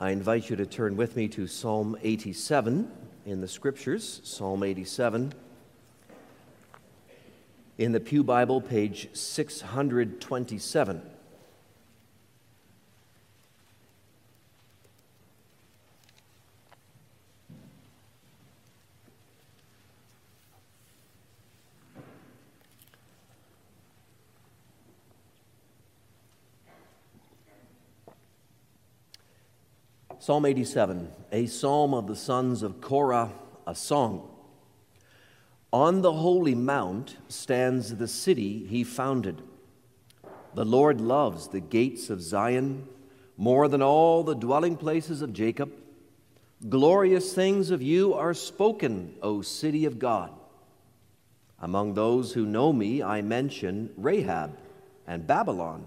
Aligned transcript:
I 0.00 0.10
invite 0.10 0.50
you 0.50 0.56
to 0.56 0.66
turn 0.66 0.96
with 0.96 1.14
me 1.14 1.28
to 1.28 1.46
Psalm 1.46 1.96
87 2.02 2.90
in 3.26 3.40
the 3.40 3.46
Scriptures, 3.46 4.20
Psalm 4.24 4.64
87. 4.64 5.32
In 7.78 7.92
the 7.92 8.00
Pew 8.00 8.24
Bible, 8.24 8.60
page 8.60 9.08
627. 9.12 11.00
Psalm 30.24 30.46
87, 30.46 31.10
a 31.32 31.44
psalm 31.44 31.92
of 31.92 32.06
the 32.06 32.16
sons 32.16 32.62
of 32.62 32.80
Korah, 32.80 33.30
a 33.66 33.74
song. 33.74 34.26
On 35.70 36.00
the 36.00 36.14
holy 36.14 36.54
mount 36.54 37.18
stands 37.28 37.94
the 37.94 38.08
city 38.08 38.64
he 38.66 38.84
founded. 38.84 39.42
The 40.54 40.64
Lord 40.64 40.98
loves 40.98 41.48
the 41.48 41.60
gates 41.60 42.08
of 42.08 42.22
Zion 42.22 42.88
more 43.36 43.68
than 43.68 43.82
all 43.82 44.24
the 44.24 44.34
dwelling 44.34 44.78
places 44.78 45.20
of 45.20 45.34
Jacob. 45.34 45.70
Glorious 46.70 47.34
things 47.34 47.70
of 47.70 47.82
you 47.82 48.14
are 48.14 48.32
spoken, 48.32 49.16
O 49.20 49.42
city 49.42 49.84
of 49.84 49.98
God. 49.98 50.32
Among 51.60 51.92
those 51.92 52.32
who 52.32 52.46
know 52.46 52.72
me, 52.72 53.02
I 53.02 53.20
mention 53.20 53.92
Rahab 53.98 54.56
and 55.06 55.26
Babylon. 55.26 55.84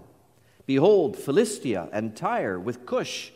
Behold, 0.64 1.16
Philistia 1.16 1.88
and 1.92 2.16
Tyre 2.16 2.60
with 2.60 2.86
Cush 2.86 3.32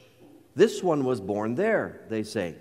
this 0.55 0.83
one 0.83 1.05
was 1.05 1.21
born 1.21 1.55
there, 1.55 2.01
they 2.09 2.23
say. 2.23 2.57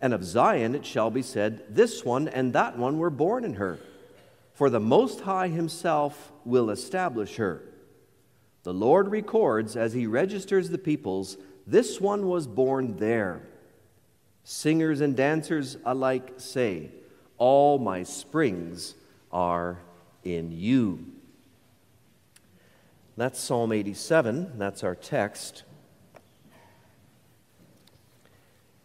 And 0.00 0.12
of 0.12 0.24
Zion 0.24 0.74
it 0.74 0.84
shall 0.84 1.10
be 1.10 1.22
said, 1.22 1.64
This 1.74 2.04
one 2.04 2.28
and 2.28 2.52
that 2.52 2.78
one 2.78 2.98
were 2.98 3.10
born 3.10 3.44
in 3.44 3.54
her. 3.54 3.78
For 4.52 4.70
the 4.70 4.80
Most 4.80 5.20
High 5.20 5.48
Himself 5.48 6.32
will 6.44 6.70
establish 6.70 7.36
her. 7.36 7.62
The 8.62 8.74
Lord 8.74 9.08
records 9.08 9.76
as 9.76 9.92
He 9.92 10.06
registers 10.06 10.68
the 10.68 10.78
peoples, 10.78 11.36
This 11.66 12.00
one 12.00 12.26
was 12.26 12.46
born 12.46 12.96
there. 12.96 13.42
Singers 14.44 15.00
and 15.00 15.16
dancers 15.16 15.76
alike 15.84 16.34
say, 16.36 16.90
All 17.38 17.78
my 17.78 18.02
springs 18.02 18.94
are 19.32 19.78
in 20.24 20.52
you. 20.52 21.04
That's 23.16 23.40
Psalm 23.40 23.72
87. 23.72 24.58
That's 24.58 24.84
our 24.84 24.94
text. 24.94 25.64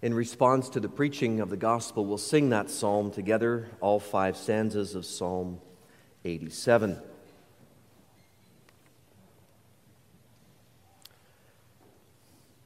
In 0.02 0.16
response 0.16 0.68
to 0.70 0.80
the 0.80 0.90
preaching 0.90 1.42
of 1.42 1.52
the 1.52 1.58
gospel, 1.58 2.08
we'll 2.08 2.18
sing 2.18 2.50
that 2.50 2.72
psalm 2.72 3.12
together, 3.12 3.70
all 3.82 4.00
five 4.00 4.36
stanzas 4.36 4.96
of 4.96 5.06
Psalm 5.06 5.62
87. 6.26 7.00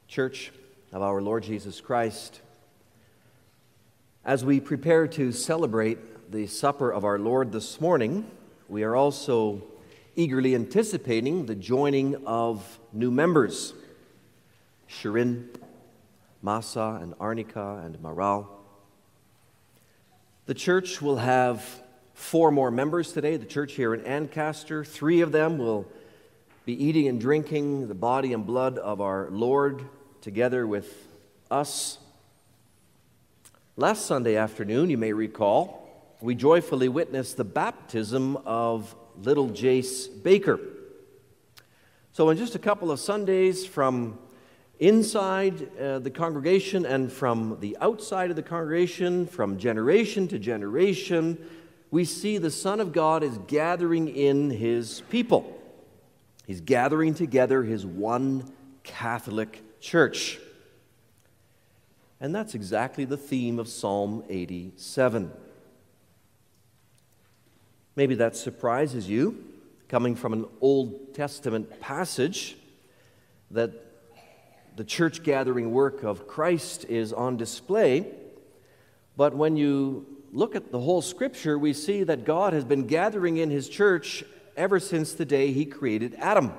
Church 0.07 0.53
of 0.93 1.01
our 1.01 1.21
Lord 1.21 1.43
Jesus 1.43 1.81
Christ, 1.81 2.39
as 4.23 4.45
we 4.45 4.61
prepare 4.61 5.05
to 5.05 5.33
celebrate 5.33 6.31
the 6.31 6.47
supper 6.47 6.89
of 6.89 7.03
our 7.03 7.19
Lord 7.19 7.51
this 7.51 7.81
morning, 7.81 8.31
we 8.69 8.83
are 8.83 8.95
also 8.95 9.61
eagerly 10.15 10.55
anticipating 10.55 11.47
the 11.47 11.55
joining 11.55 12.15
of 12.25 12.79
new 12.93 13.11
members. 13.11 13.73
Shirin 14.89 15.49
Masa 16.45 17.01
and 17.01 17.15
Arnica 17.19 17.81
and 17.83 17.97
Maral. 17.97 18.45
The 20.45 20.53
church 20.53 21.01
will 21.01 21.17
have 21.17 21.65
four 22.13 22.51
more 22.51 22.69
members 22.69 23.11
today, 23.11 23.35
the 23.37 23.47
church 23.47 23.73
here 23.73 23.95
in 23.95 24.05
Ancaster. 24.05 24.85
Three 24.85 25.21
of 25.21 25.31
them 25.31 25.57
will 25.57 25.87
be 26.63 26.83
eating 26.85 27.07
and 27.07 27.19
drinking 27.19 27.87
the 27.87 27.95
body 27.95 28.31
and 28.31 28.45
blood 28.45 28.77
of 28.77 29.01
our 29.01 29.27
Lord 29.31 29.85
together 30.21 30.67
with 30.67 31.07
us. 31.49 31.97
Last 33.75 34.05
Sunday 34.05 34.35
afternoon, 34.35 34.91
you 34.91 34.99
may 34.99 35.13
recall, 35.13 36.15
we 36.21 36.35
joyfully 36.35 36.89
witnessed 36.89 37.37
the 37.37 37.43
baptism 37.43 38.37
of 38.45 38.95
little 39.17 39.49
Jace 39.49 40.07
Baker. 40.23 40.59
So, 42.13 42.29
in 42.29 42.37
just 42.37 42.53
a 42.53 42.59
couple 42.59 42.91
of 42.91 42.99
Sundays 42.99 43.65
from 43.65 44.19
inside 44.79 45.69
uh, 45.79 45.99
the 45.99 46.09
congregation 46.09 46.85
and 46.85 47.11
from 47.11 47.57
the 47.61 47.77
outside 47.81 48.29
of 48.29 48.35
the 48.35 48.43
congregation, 48.43 49.25
from 49.27 49.57
generation 49.57 50.27
to 50.29 50.39
generation, 50.39 51.37
we 51.91 52.03
see 52.03 52.37
the 52.37 52.51
Son 52.51 52.79
of 52.79 52.91
God 52.91 53.23
is 53.23 53.37
gathering 53.47 54.07
in 54.07 54.49
his 54.49 55.01
people. 55.09 55.59
He's 56.45 56.61
gathering 56.61 57.13
together 57.13 57.63
his 57.63 57.85
one 57.85 58.51
Catholic 58.83 59.61
church. 59.79 60.39
And 62.19 62.33
that's 62.33 62.55
exactly 62.55 63.05
the 63.05 63.17
theme 63.17 63.59
of 63.59 63.67
Psalm 63.67 64.23
87. 64.29 65.31
Maybe 67.95 68.15
that 68.15 68.35
surprises 68.35 69.07
you, 69.07 69.43
coming 69.87 70.15
from 70.15 70.33
an 70.33 70.45
Old 70.59 71.13
Testament 71.13 71.79
passage, 71.79 72.57
that 73.51 73.84
the 74.75 74.83
church 74.83 75.23
gathering 75.23 75.71
work 75.71 76.03
of 76.03 76.27
Christ 76.27 76.85
is 76.85 77.13
on 77.13 77.37
display. 77.37 78.11
But 79.15 79.35
when 79.35 79.55
you 79.55 80.05
look 80.33 80.55
at 80.55 80.71
the 80.71 80.79
whole 80.79 81.01
scripture, 81.01 81.57
we 81.57 81.71
see 81.73 82.03
that 82.03 82.25
God 82.25 82.53
has 82.53 82.65
been 82.65 82.87
gathering 82.87 83.37
in 83.37 83.49
his 83.49 83.69
church 83.69 84.25
ever 84.57 84.79
since 84.79 85.13
the 85.13 85.25
day 85.25 85.53
he 85.53 85.65
created 85.65 86.15
Adam. 86.19 86.53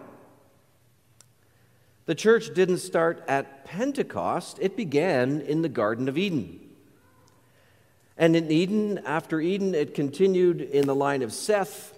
The 2.07 2.15
church 2.15 2.55
didn't 2.55 2.79
start 2.79 3.23
at 3.29 3.65
Pentecost, 3.65 4.59
it 4.61 4.77
began 4.77 5.41
in 5.41 5.63
the 5.63 5.69
Garden 5.69 6.09
of 6.09 6.17
Eden. 6.17 6.61
And 8.17 8.35
in 8.35 8.51
Eden, 8.51 8.99
after 9.05 9.41
Eden, 9.41 9.75
it 9.75 9.93
continued 9.93 10.63
in 10.63 10.87
the 10.87 10.95
line 10.95 11.23
of 11.23 11.33
Seth, 11.33 11.96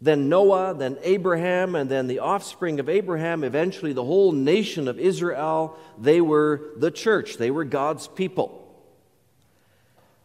then 0.00 0.30
Noah, 0.30 0.74
then 0.74 0.96
Abraham, 1.02 1.74
and 1.74 1.90
then 1.90 2.06
the 2.06 2.20
offspring 2.20 2.80
of 2.80 2.88
Abraham, 2.88 3.44
eventually 3.44 3.92
the 3.92 4.04
whole 4.04 4.32
nation 4.32 4.88
of 4.88 4.98
Israel. 4.98 5.78
They 5.98 6.22
were 6.22 6.70
the 6.76 6.90
church, 6.90 7.36
they 7.36 7.50
were 7.50 7.64
God's 7.64 8.08
people. 8.08 8.56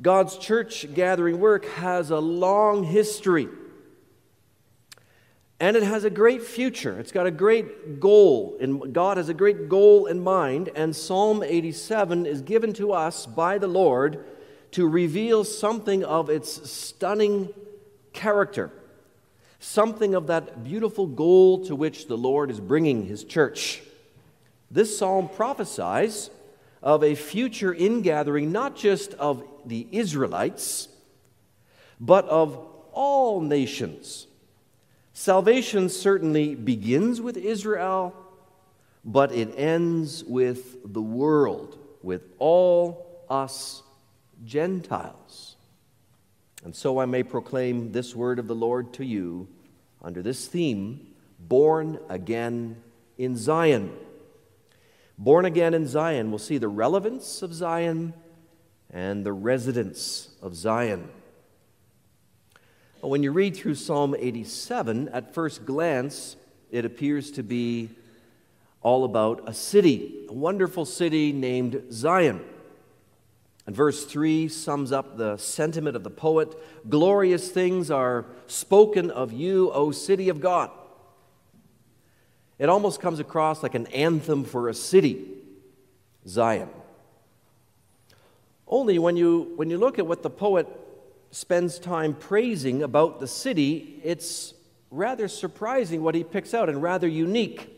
God's 0.01 0.37
church 0.37 0.93
gathering 0.93 1.39
work 1.39 1.65
has 1.65 2.11
a 2.11 2.19
long 2.19 2.83
history. 2.83 3.47
And 5.57 5.77
it 5.77 5.83
has 5.83 6.03
a 6.03 6.09
great 6.09 6.43
future. 6.43 6.99
It's 6.99 7.13
got 7.13 7.27
a 7.27 7.31
great 7.31 8.01
goal. 8.01 8.57
And 8.59 8.93
God 8.93 9.15
has 9.15 9.29
a 9.29 9.33
great 9.33 9.69
goal 9.69 10.05
in 10.05 10.19
mind. 10.19 10.69
And 10.75 10.93
Psalm 10.93 11.41
87 11.41 12.25
is 12.25 12.41
given 12.41 12.73
to 12.73 12.91
us 12.91 13.25
by 13.25 13.57
the 13.57 13.69
Lord 13.69 14.25
to 14.71 14.85
reveal 14.85 15.45
something 15.45 16.03
of 16.03 16.29
its 16.29 16.69
stunning 16.69 17.53
character 18.11 18.69
something 19.65 20.13
of 20.13 20.27
that 20.27 20.63
beautiful 20.63 21.07
goal 21.07 21.65
to 21.65 21.75
which 21.75 22.07
the 22.07 22.17
Lord 22.17 22.51
is 22.51 22.59
bringing 22.59 23.05
his 23.05 23.23
church. 23.23 23.81
This 24.69 24.95
psalm 24.95 25.27
prophesies 25.27 26.29
of 26.83 27.03
a 27.03 27.15
future 27.15 27.73
ingathering 27.73 28.51
not 28.51 28.75
just 28.75 29.15
of 29.15 29.43
the 29.65 29.87
Israelites, 29.91 30.87
but 31.99 32.25
of 32.25 32.55
all 32.91 33.41
nations. 33.41 34.27
Salvation 35.13 35.89
certainly 35.89 36.53
begins 36.53 37.19
with 37.19 37.35
Israel, 37.35 38.15
but 39.03 39.31
it 39.31 39.51
ends 39.57 40.23
with 40.23 40.93
the 40.93 41.01
world, 41.01 41.77
with 42.03 42.21
all 42.37 43.25
us 43.29 43.81
Gentiles. 44.45 45.55
And 46.63 46.75
so 46.75 46.99
I 46.99 47.05
may 47.05 47.23
proclaim 47.23 47.91
this 47.91 48.15
word 48.15 48.37
of 48.37 48.47
the 48.47 48.55
Lord 48.55 48.93
to 48.93 49.05
you 49.05 49.47
under 50.05 50.21
this 50.21 50.47
theme 50.47 51.07
Born 51.39 51.99
Again 52.09 52.77
in 53.17 53.35
Zion. 53.35 53.91
Born 55.17 55.45
Again 55.45 55.73
in 55.73 55.87
Zion, 55.87 56.29
we'll 56.29 56.37
see 56.37 56.59
the 56.59 56.67
relevance 56.67 57.41
of 57.41 57.53
Zion 57.53 58.13
and 58.91 59.25
the 59.25 59.33
residence 59.33 60.29
of 60.41 60.55
Zion. 60.55 61.09
When 63.01 63.23
you 63.23 63.31
read 63.31 63.55
through 63.55 63.75
Psalm 63.75 64.15
87, 64.17 65.09
at 65.09 65.33
first 65.33 65.65
glance, 65.65 66.35
it 66.71 66.85
appears 66.85 67.31
to 67.31 67.43
be 67.43 67.89
all 68.81 69.03
about 69.03 69.43
a 69.47 69.53
city, 69.53 70.25
a 70.29 70.33
wonderful 70.33 70.85
city 70.85 71.33
named 71.33 71.81
Zion. 71.91 72.43
And 73.67 73.75
verse 73.75 74.05
3 74.05 74.47
sums 74.47 74.91
up 74.91 75.17
the 75.17 75.37
sentiment 75.37 75.95
of 75.95 76.03
the 76.03 76.09
poet 76.09 76.55
Glorious 76.87 77.49
things 77.49 77.89
are 77.89 78.25
spoken 78.47 79.09
of 79.09 79.33
you, 79.33 79.71
O 79.71 79.91
city 79.91 80.29
of 80.29 80.39
God. 80.39 80.69
It 82.57 82.69
almost 82.69 83.01
comes 83.01 83.19
across 83.19 83.63
like 83.63 83.75
an 83.75 83.87
anthem 83.87 84.43
for 84.43 84.69
a 84.69 84.73
city. 84.73 85.25
Zion. 86.27 86.69
Only 88.67 88.97
when 88.97 89.15
you, 89.15 89.53
when 89.55 89.69
you 89.69 89.77
look 89.77 89.99
at 89.99 90.07
what 90.07 90.23
the 90.23 90.29
poet 90.29 90.67
spends 91.31 91.77
time 91.77 92.13
praising 92.13 92.81
about 92.81 93.19
the 93.19 93.27
city, 93.27 93.99
it's 94.03 94.53
rather 94.89 95.27
surprising 95.27 96.01
what 96.01 96.15
he 96.15 96.23
picks 96.23 96.53
out 96.53 96.69
and 96.69 96.81
rather 96.81 97.07
unique. 97.07 97.71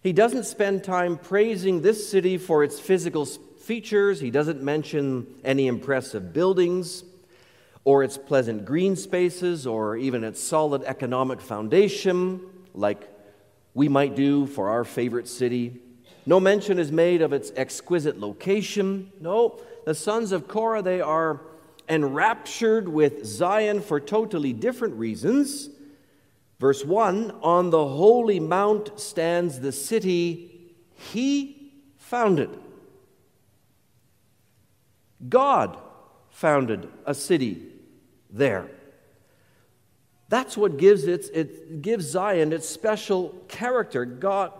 He 0.00 0.12
doesn't 0.12 0.44
spend 0.44 0.82
time 0.82 1.18
praising 1.18 1.82
this 1.82 2.08
city 2.08 2.38
for 2.38 2.64
its 2.64 2.80
physical 2.80 3.26
features, 3.68 4.18
he 4.18 4.30
doesn't 4.30 4.62
mention 4.62 5.26
any 5.44 5.66
impressive 5.66 6.32
buildings 6.32 7.04
or 7.84 8.02
its 8.02 8.16
pleasant 8.16 8.64
green 8.64 8.96
spaces 8.96 9.66
or 9.66 9.94
even 9.94 10.24
its 10.24 10.42
solid 10.42 10.82
economic 10.84 11.38
foundation, 11.38 12.40
like 12.72 13.06
we 13.74 13.86
might 13.86 14.16
do 14.16 14.46
for 14.46 14.70
our 14.70 14.84
favorite 14.84 15.28
city. 15.28 15.82
No 16.24 16.40
mention 16.40 16.78
is 16.78 16.90
made 16.90 17.20
of 17.20 17.34
its 17.34 17.52
exquisite 17.56 18.18
location. 18.18 19.12
No, 19.20 19.60
the 19.84 19.94
sons 19.94 20.32
of 20.32 20.48
Korah, 20.48 20.80
they 20.80 21.02
are 21.02 21.42
enraptured 21.90 22.88
with 22.88 23.26
Zion 23.26 23.82
for 23.82 24.00
totally 24.00 24.54
different 24.54 24.94
reasons. 24.94 25.68
Verse 26.58 26.86
1 26.86 27.32
On 27.42 27.68
the 27.68 27.86
holy 27.86 28.40
mount 28.40 28.98
stands 28.98 29.60
the 29.60 29.72
city 29.72 30.72
he 30.94 31.70
founded. 31.98 32.48
God 35.26 35.78
founded 36.30 36.88
a 37.04 37.14
city 37.14 37.62
there. 38.30 38.68
That's 40.28 40.56
what 40.56 40.76
gives 40.76 41.04
it, 41.04 41.30
it 41.32 41.80
gives 41.82 42.06
Zion 42.06 42.52
its 42.52 42.68
special 42.68 43.30
character. 43.48 44.04
God, 44.04 44.52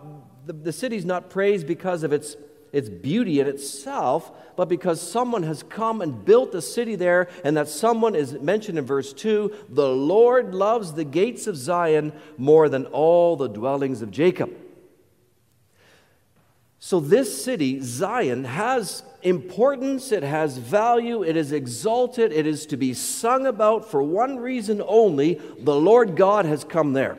the, 0.45 0.53
the 0.53 0.73
city's 0.73 1.05
not 1.05 1.29
praised 1.29 1.67
because 1.67 2.03
of 2.03 2.11
its, 2.11 2.35
its 2.73 2.89
beauty 2.89 3.39
in 3.39 3.47
itself, 3.47 4.31
but 4.55 4.67
because 4.67 4.99
someone 4.99 5.43
has 5.43 5.61
come 5.61 6.01
and 6.01 6.25
built 6.25 6.55
a 6.55 6.61
city 6.61 6.95
there, 6.95 7.29
and 7.43 7.55
that 7.55 7.67
someone 7.67 8.15
is 8.15 8.33
mentioned 8.33 8.79
in 8.79 8.85
verse 8.85 9.13
2 9.13 9.53
the 9.69 9.87
Lord 9.87 10.55
loves 10.55 10.93
the 10.93 11.05
gates 11.05 11.45
of 11.45 11.55
Zion 11.55 12.13
more 12.37 12.67
than 12.67 12.87
all 12.87 13.35
the 13.35 13.47
dwellings 13.47 14.01
of 14.01 14.09
Jacob. 14.09 14.51
So, 16.79 16.99
this 17.01 17.43
city, 17.43 17.81
Zion, 17.81 18.45
has 18.45 19.03
importance, 19.21 20.11
it 20.11 20.23
has 20.23 20.57
value, 20.57 21.23
it 21.23 21.35
is 21.35 21.51
exalted, 21.51 22.31
it 22.31 22.47
is 22.47 22.65
to 22.67 22.77
be 22.77 22.93
sung 22.93 23.45
about 23.45 23.89
for 23.89 24.01
one 24.01 24.37
reason 24.37 24.81
only 24.85 25.41
the 25.59 25.75
Lord 25.75 26.15
God 26.15 26.45
has 26.45 26.63
come 26.63 26.93
there. 26.93 27.17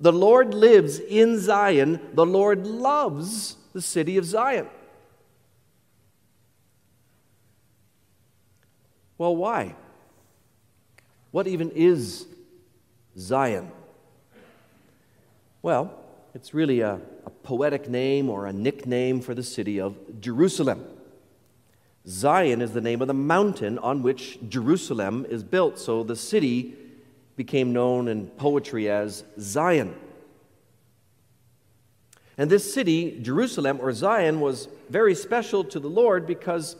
The 0.00 0.12
Lord 0.12 0.54
lives 0.54 0.98
in 1.00 1.38
Zion, 1.38 2.00
the 2.14 2.26
Lord 2.26 2.66
loves 2.66 3.56
the 3.72 3.82
city 3.82 4.16
of 4.16 4.24
Zion. 4.24 4.68
Well, 9.16 9.34
why? 9.34 9.74
What 11.32 11.48
even 11.48 11.70
is 11.70 12.26
Zion? 13.18 13.72
Well, 15.60 15.92
it's 16.34 16.54
really 16.54 16.80
a 16.80 17.00
a 17.28 17.30
poetic 17.30 17.90
name 17.90 18.30
or 18.30 18.46
a 18.46 18.52
nickname 18.54 19.20
for 19.20 19.34
the 19.34 19.42
city 19.42 19.78
of 19.78 19.94
Jerusalem. 20.18 20.82
Zion 22.06 22.62
is 22.62 22.72
the 22.72 22.80
name 22.80 23.02
of 23.02 23.06
the 23.06 23.12
mountain 23.12 23.78
on 23.80 24.02
which 24.02 24.38
Jerusalem 24.48 25.26
is 25.28 25.44
built, 25.44 25.78
so 25.78 26.02
the 26.02 26.16
city 26.16 26.74
became 27.36 27.74
known 27.74 28.08
in 28.08 28.28
poetry 28.28 28.88
as 28.88 29.24
Zion. 29.38 29.94
And 32.38 32.48
this 32.48 32.72
city, 32.72 33.18
Jerusalem 33.20 33.78
or 33.78 33.92
Zion, 33.92 34.40
was 34.40 34.68
very 34.88 35.14
special 35.14 35.62
to 35.64 35.78
the 35.78 35.90
Lord 35.90 36.26
because 36.26 36.76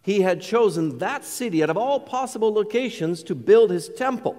he 0.00 0.22
had 0.22 0.40
chosen 0.40 0.96
that 0.96 1.26
city 1.26 1.62
out 1.62 1.68
of 1.68 1.76
all 1.76 2.00
possible 2.00 2.54
locations 2.54 3.22
to 3.24 3.34
build 3.34 3.70
his 3.70 3.90
temple. 3.90 4.34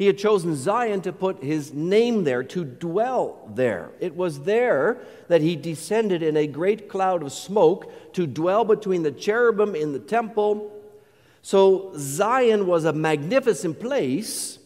He 0.00 0.06
had 0.06 0.16
chosen 0.16 0.56
Zion 0.56 1.02
to 1.02 1.12
put 1.12 1.44
his 1.44 1.74
name 1.74 2.24
there, 2.24 2.42
to 2.42 2.64
dwell 2.64 3.46
there. 3.54 3.90
It 4.00 4.16
was 4.16 4.44
there 4.44 4.96
that 5.28 5.42
he 5.42 5.56
descended 5.56 6.22
in 6.22 6.38
a 6.38 6.46
great 6.46 6.88
cloud 6.88 7.22
of 7.22 7.30
smoke 7.34 7.92
to 8.14 8.26
dwell 8.26 8.64
between 8.64 9.02
the 9.02 9.12
cherubim 9.12 9.74
in 9.74 9.92
the 9.92 9.98
temple. 9.98 10.72
So 11.42 11.92
Zion 11.98 12.66
was 12.66 12.86
a 12.86 12.94
magnificent 12.94 13.78
place 13.78 14.58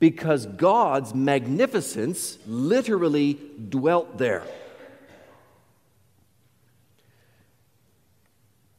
because 0.00 0.46
God's 0.46 1.14
magnificence 1.14 2.36
literally 2.44 3.38
dwelt 3.68 4.18
there. 4.18 4.42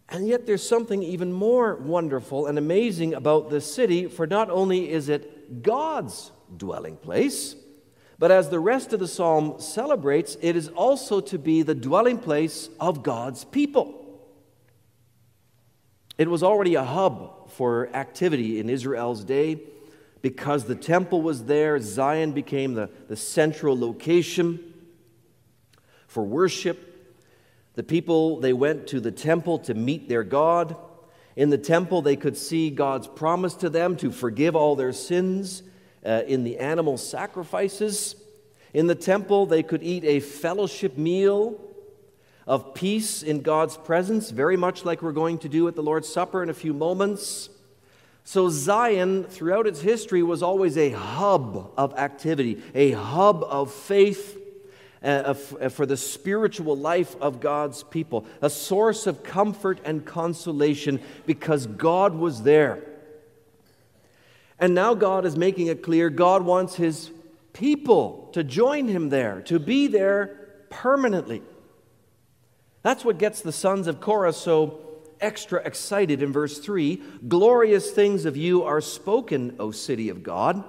And 0.09 0.27
yet, 0.27 0.45
there's 0.45 0.67
something 0.67 1.01
even 1.01 1.31
more 1.31 1.75
wonderful 1.75 2.47
and 2.47 2.57
amazing 2.57 3.13
about 3.13 3.49
this 3.49 3.73
city, 3.73 4.07
for 4.07 4.27
not 4.27 4.49
only 4.49 4.91
is 4.91 5.07
it 5.09 5.42
God's 5.61 6.31
dwelling 6.55 6.97
place. 6.97 7.55
But 8.19 8.31
as 8.31 8.49
the 8.49 8.59
rest 8.59 8.93
of 8.93 8.99
the 8.99 9.07
psalm 9.07 9.55
celebrates, 9.59 10.37
it 10.41 10.55
is 10.55 10.69
also 10.69 11.19
to 11.21 11.37
be 11.37 11.61
the 11.61 11.75
dwelling 11.75 12.17
place 12.17 12.69
of 12.79 13.03
God's 13.03 13.43
people. 13.43 13.99
It 16.17 16.29
was 16.29 16.43
already 16.43 16.75
a 16.75 16.83
hub 16.83 17.49
for 17.51 17.89
activity 17.93 18.59
in 18.59 18.69
Israel's 18.69 19.23
day. 19.23 19.61
Because 20.21 20.63
the 20.63 20.75
temple 20.75 21.21
was 21.21 21.45
there, 21.45 21.77
Zion 21.79 22.31
became 22.31 22.75
the, 22.75 22.89
the 23.09 23.17
central 23.17 23.77
location 23.77 24.73
for 26.07 26.23
worship. 26.23 26.89
The 27.75 27.83
people, 27.83 28.39
they 28.39 28.53
went 28.53 28.87
to 28.87 29.01
the 29.01 29.11
temple 29.11 29.59
to 29.59 29.73
meet 29.73 30.07
their 30.07 30.23
God. 30.23 30.77
In 31.35 31.49
the 31.49 31.57
temple, 31.57 32.01
they 32.01 32.15
could 32.15 32.37
see 32.37 32.69
God's 32.69 33.07
promise 33.07 33.55
to 33.55 33.69
them 33.69 33.95
to 33.97 34.11
forgive 34.11 34.55
all 34.55 34.75
their 34.75 34.93
sins 34.93 35.63
uh, 36.05 36.21
in 36.27 36.43
the 36.43 36.59
animal 36.59 36.97
sacrifices. 36.97 38.15
In 38.73 38.87
the 38.87 38.95
temple, 38.95 39.45
they 39.45 39.63
could 39.63 39.83
eat 39.83 40.03
a 40.03 40.19
fellowship 40.19 40.97
meal 40.97 41.59
of 42.45 42.73
peace 42.73 43.23
in 43.23 43.41
God's 43.41 43.77
presence, 43.77 44.29
very 44.29 44.57
much 44.57 44.85
like 44.85 45.01
we're 45.01 45.11
going 45.11 45.37
to 45.39 45.49
do 45.49 45.67
at 45.67 45.75
the 45.75 45.83
Lord's 45.83 46.09
Supper 46.09 46.43
in 46.43 46.49
a 46.49 46.53
few 46.53 46.73
moments. 46.73 47.49
So, 48.25 48.49
Zion, 48.49 49.23
throughout 49.25 49.67
its 49.67 49.81
history, 49.81 50.23
was 50.23 50.43
always 50.43 50.77
a 50.77 50.91
hub 50.91 51.71
of 51.77 51.93
activity, 51.97 52.61
a 52.73 52.91
hub 52.91 53.43
of 53.43 53.73
faith 53.73 54.37
uh, 55.03 55.33
for 55.33 55.85
the 55.85 55.97
spiritual 55.97 56.77
life 56.77 57.15
of 57.21 57.39
God's 57.39 57.83
people, 57.83 58.25
a 58.41 58.49
source 58.49 59.05
of 59.05 59.23
comfort 59.23 59.79
and 59.83 60.05
consolation 60.05 61.01
because 61.25 61.67
God 61.67 62.15
was 62.15 62.43
there. 62.43 62.83
And 64.59 64.73
now 64.73 64.93
God 64.93 65.25
is 65.25 65.35
making 65.35 65.67
it 65.67 65.83
clear 65.83 66.09
God 66.09 66.43
wants 66.43 66.75
his 66.75 67.11
people 67.51 68.29
to 68.33 68.43
join 68.43 68.87
him 68.87 69.09
there, 69.09 69.41
to 69.41 69.59
be 69.59 69.87
there 69.87 70.65
permanently. 70.69 71.41
That's 72.81 73.03
what 73.03 73.17
gets 73.17 73.41
the 73.41 73.51
sons 73.51 73.87
of 73.87 73.99
Korah 73.99 74.33
so 74.33 74.79
extra 75.19 75.61
excited 75.65 76.21
in 76.21 76.31
verse 76.31 76.59
3 76.59 77.01
Glorious 77.27 77.91
things 77.91 78.25
of 78.25 78.37
you 78.37 78.63
are 78.63 78.81
spoken, 78.81 79.55
O 79.59 79.71
city 79.71 80.09
of 80.09 80.23
God. 80.23 80.63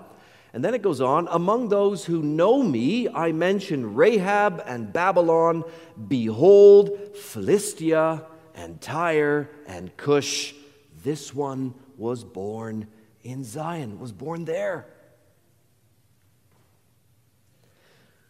And 0.54 0.64
then 0.64 0.72
it 0.72 0.82
goes 0.82 1.00
on 1.00 1.26
Among 1.32 1.68
those 1.68 2.04
who 2.04 2.22
know 2.22 2.62
me, 2.62 3.08
I 3.08 3.32
mention 3.32 3.94
Rahab 3.94 4.62
and 4.64 4.92
Babylon. 4.92 5.64
Behold, 6.08 7.16
Philistia 7.16 8.24
and 8.54 8.80
Tyre 8.80 9.50
and 9.66 9.94
Cush. 9.96 10.54
This 11.02 11.34
one 11.34 11.74
was 11.98 12.22
born 12.22 12.86
in 13.24 13.42
Zion, 13.42 13.98
was 13.98 14.12
born 14.12 14.44
there. 14.44 14.86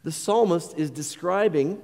The 0.03 0.13
psalmist 0.13 0.79
is 0.79 0.91
describing 0.91 1.83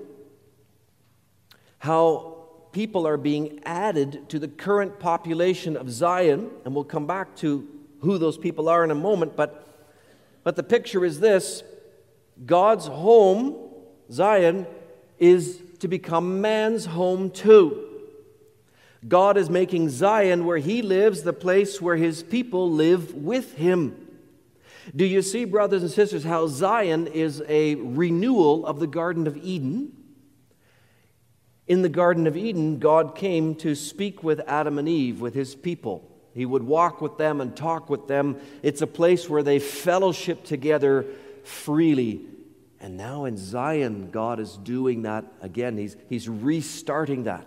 how 1.78 2.44
people 2.72 3.06
are 3.06 3.16
being 3.18 3.60
added 3.64 4.28
to 4.30 4.38
the 4.38 4.48
current 4.48 5.00
population 5.00 5.76
of 5.76 5.90
Zion, 5.90 6.50
and 6.64 6.74
we'll 6.74 6.84
come 6.84 7.06
back 7.06 7.36
to 7.36 7.68
who 8.00 8.16
those 8.16 8.38
people 8.38 8.70
are 8.70 8.82
in 8.84 8.90
a 8.90 8.94
moment, 8.94 9.36
but 9.36 9.66
but 10.42 10.56
the 10.56 10.62
picture 10.62 11.04
is 11.04 11.20
this 11.20 11.62
God's 12.44 12.86
home, 12.86 13.56
Zion, 14.10 14.66
is 15.18 15.60
to 15.80 15.88
become 15.88 16.40
man's 16.40 16.86
home 16.86 17.30
too. 17.30 17.86
God 19.06 19.36
is 19.38 19.48
making 19.48 19.88
Zion, 19.88 20.44
where 20.44 20.58
He 20.58 20.82
lives, 20.82 21.22
the 21.22 21.32
place 21.32 21.80
where 21.80 21.96
His 21.96 22.22
people 22.22 22.70
live 22.70 23.14
with 23.14 23.54
Him. 23.54 24.08
Do 24.94 25.04
you 25.04 25.22
see, 25.22 25.44
brothers 25.44 25.82
and 25.82 25.90
sisters, 25.90 26.24
how 26.24 26.46
Zion 26.48 27.06
is 27.06 27.42
a 27.48 27.76
renewal 27.76 28.66
of 28.66 28.80
the 28.80 28.86
Garden 28.86 29.26
of 29.26 29.36
Eden? 29.36 29.92
In 31.66 31.82
the 31.82 31.88
Garden 31.88 32.26
of 32.26 32.36
Eden, 32.36 32.78
God 32.78 33.14
came 33.14 33.54
to 33.56 33.74
speak 33.74 34.22
with 34.22 34.40
Adam 34.46 34.78
and 34.78 34.88
Eve, 34.88 35.20
with 35.20 35.34
His 35.34 35.54
people. 35.54 36.09
He 36.34 36.46
would 36.46 36.62
walk 36.62 37.00
with 37.00 37.18
them 37.18 37.40
and 37.40 37.56
talk 37.56 37.90
with 37.90 38.06
them. 38.06 38.36
It's 38.62 38.82
a 38.82 38.86
place 38.86 39.28
where 39.28 39.42
they 39.42 39.58
fellowship 39.58 40.44
together 40.44 41.06
freely 41.44 42.20
And 42.80 42.96
now 42.96 43.26
in 43.26 43.36
Zion, 43.36 44.10
God 44.10 44.40
is 44.40 44.56
doing 44.56 45.02
that 45.02 45.24
again. 45.42 45.76
He's, 45.76 45.96
he's 46.08 46.28
restarting 46.28 47.24
that. 47.24 47.46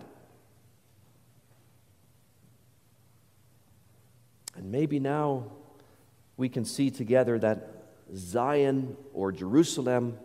And 4.55 4.71
maybe 4.71 4.99
now 4.99 5.45
we 6.37 6.49
can 6.49 6.65
see 6.65 6.91
together 6.91 7.39
that 7.39 7.67
Zion 8.15 8.95
or 9.11 9.31
Jerusalem 9.31 10.19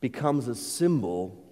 becomes 0.00 0.48
a 0.48 0.54
symbol, 0.54 1.42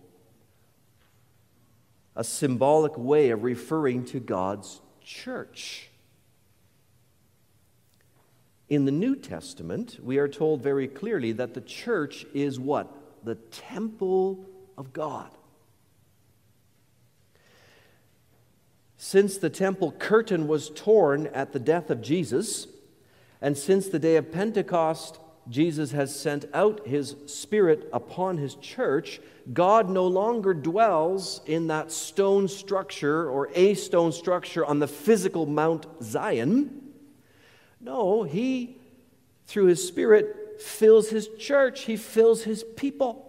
a 2.15 2.25
symbolic 2.25 2.99
way 2.99 3.31
of 3.31 3.43
referring 3.45 4.05
to 4.07 4.21
God's 4.21 4.83
church. 5.03 5.90
In 8.71 8.85
the 8.85 8.93
New 8.93 9.17
Testament, 9.17 9.99
we 10.01 10.19
are 10.19 10.29
told 10.29 10.63
very 10.63 10.87
clearly 10.87 11.33
that 11.33 11.55
the 11.55 11.61
church 11.61 12.25
is 12.33 12.61
what? 12.61 12.87
The 13.25 13.35
temple 13.35 14.47
of 14.79 14.93
God. 14.93 15.29
Since 18.97 19.39
the 19.39 19.51
temple 19.51 19.91
curtain 19.99 20.47
was 20.47 20.71
torn 20.71 21.27
at 21.29 21.53
the 21.53 21.59
death 21.59 21.91
of 21.91 22.01
Jesus, 22.01 22.69
and 23.41 23.59
since 23.59 23.89
the 23.89 23.99
day 23.99 24.15
of 24.15 24.31
Pentecost, 24.31 25.19
Jesus 25.49 25.91
has 25.91 26.15
sent 26.15 26.45
out 26.55 26.87
his 26.87 27.17
Spirit 27.27 27.89
upon 27.93 28.37
his 28.37 28.55
church, 28.55 29.21
God 29.53 29.91
no 29.91 30.07
longer 30.07 30.55
dwells 30.55 31.41
in 31.45 31.67
that 31.69 31.91
stone 31.91 32.47
structure 32.47 33.29
or 33.29 33.51
a 33.55 33.75
stone 33.75 34.13
structure 34.13 34.65
on 34.65 34.79
the 34.79 34.87
physical 34.87 35.45
Mount 35.47 35.87
Zion. 36.03 36.90
No, 37.81 38.25
he, 38.25 38.77
through 39.47 39.67
his 39.67 39.87
Spirit, 39.87 40.61
fills 40.61 41.09
his 41.09 41.29
church, 41.39 41.83
he 41.83 41.97
fills 41.97 42.43
his 42.43 42.63
people. 42.77 43.27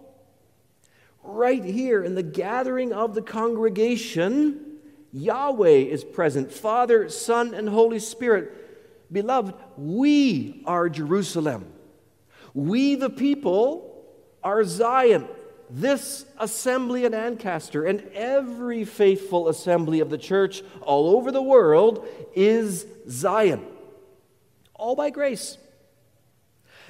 Right 1.22 1.64
here 1.64 2.04
in 2.04 2.14
the 2.14 2.22
gathering 2.22 2.92
of 2.92 3.14
the 3.14 3.22
congregation, 3.22 4.78
Yahweh 5.12 5.68
is 5.68 6.04
present 6.04 6.52
Father, 6.52 7.08
Son, 7.08 7.54
and 7.54 7.68
Holy 7.68 7.98
Spirit. 7.98 9.10
Beloved, 9.10 9.54
we 9.76 10.62
are 10.66 10.88
Jerusalem. 10.88 11.72
We, 12.54 12.96
the 12.96 13.10
people, 13.10 14.04
are 14.42 14.64
Zion. 14.64 15.28
This 15.70 16.26
assembly 16.38 17.06
in 17.06 17.14
Ancaster 17.14 17.86
and 17.86 18.02
every 18.12 18.84
faithful 18.84 19.48
assembly 19.48 20.00
of 20.00 20.10
the 20.10 20.18
church 20.18 20.62
all 20.82 21.16
over 21.16 21.32
the 21.32 21.40
world 21.40 22.06
is 22.34 22.84
Zion 23.08 23.64
all 24.82 24.96
by 24.96 25.10
grace. 25.10 25.58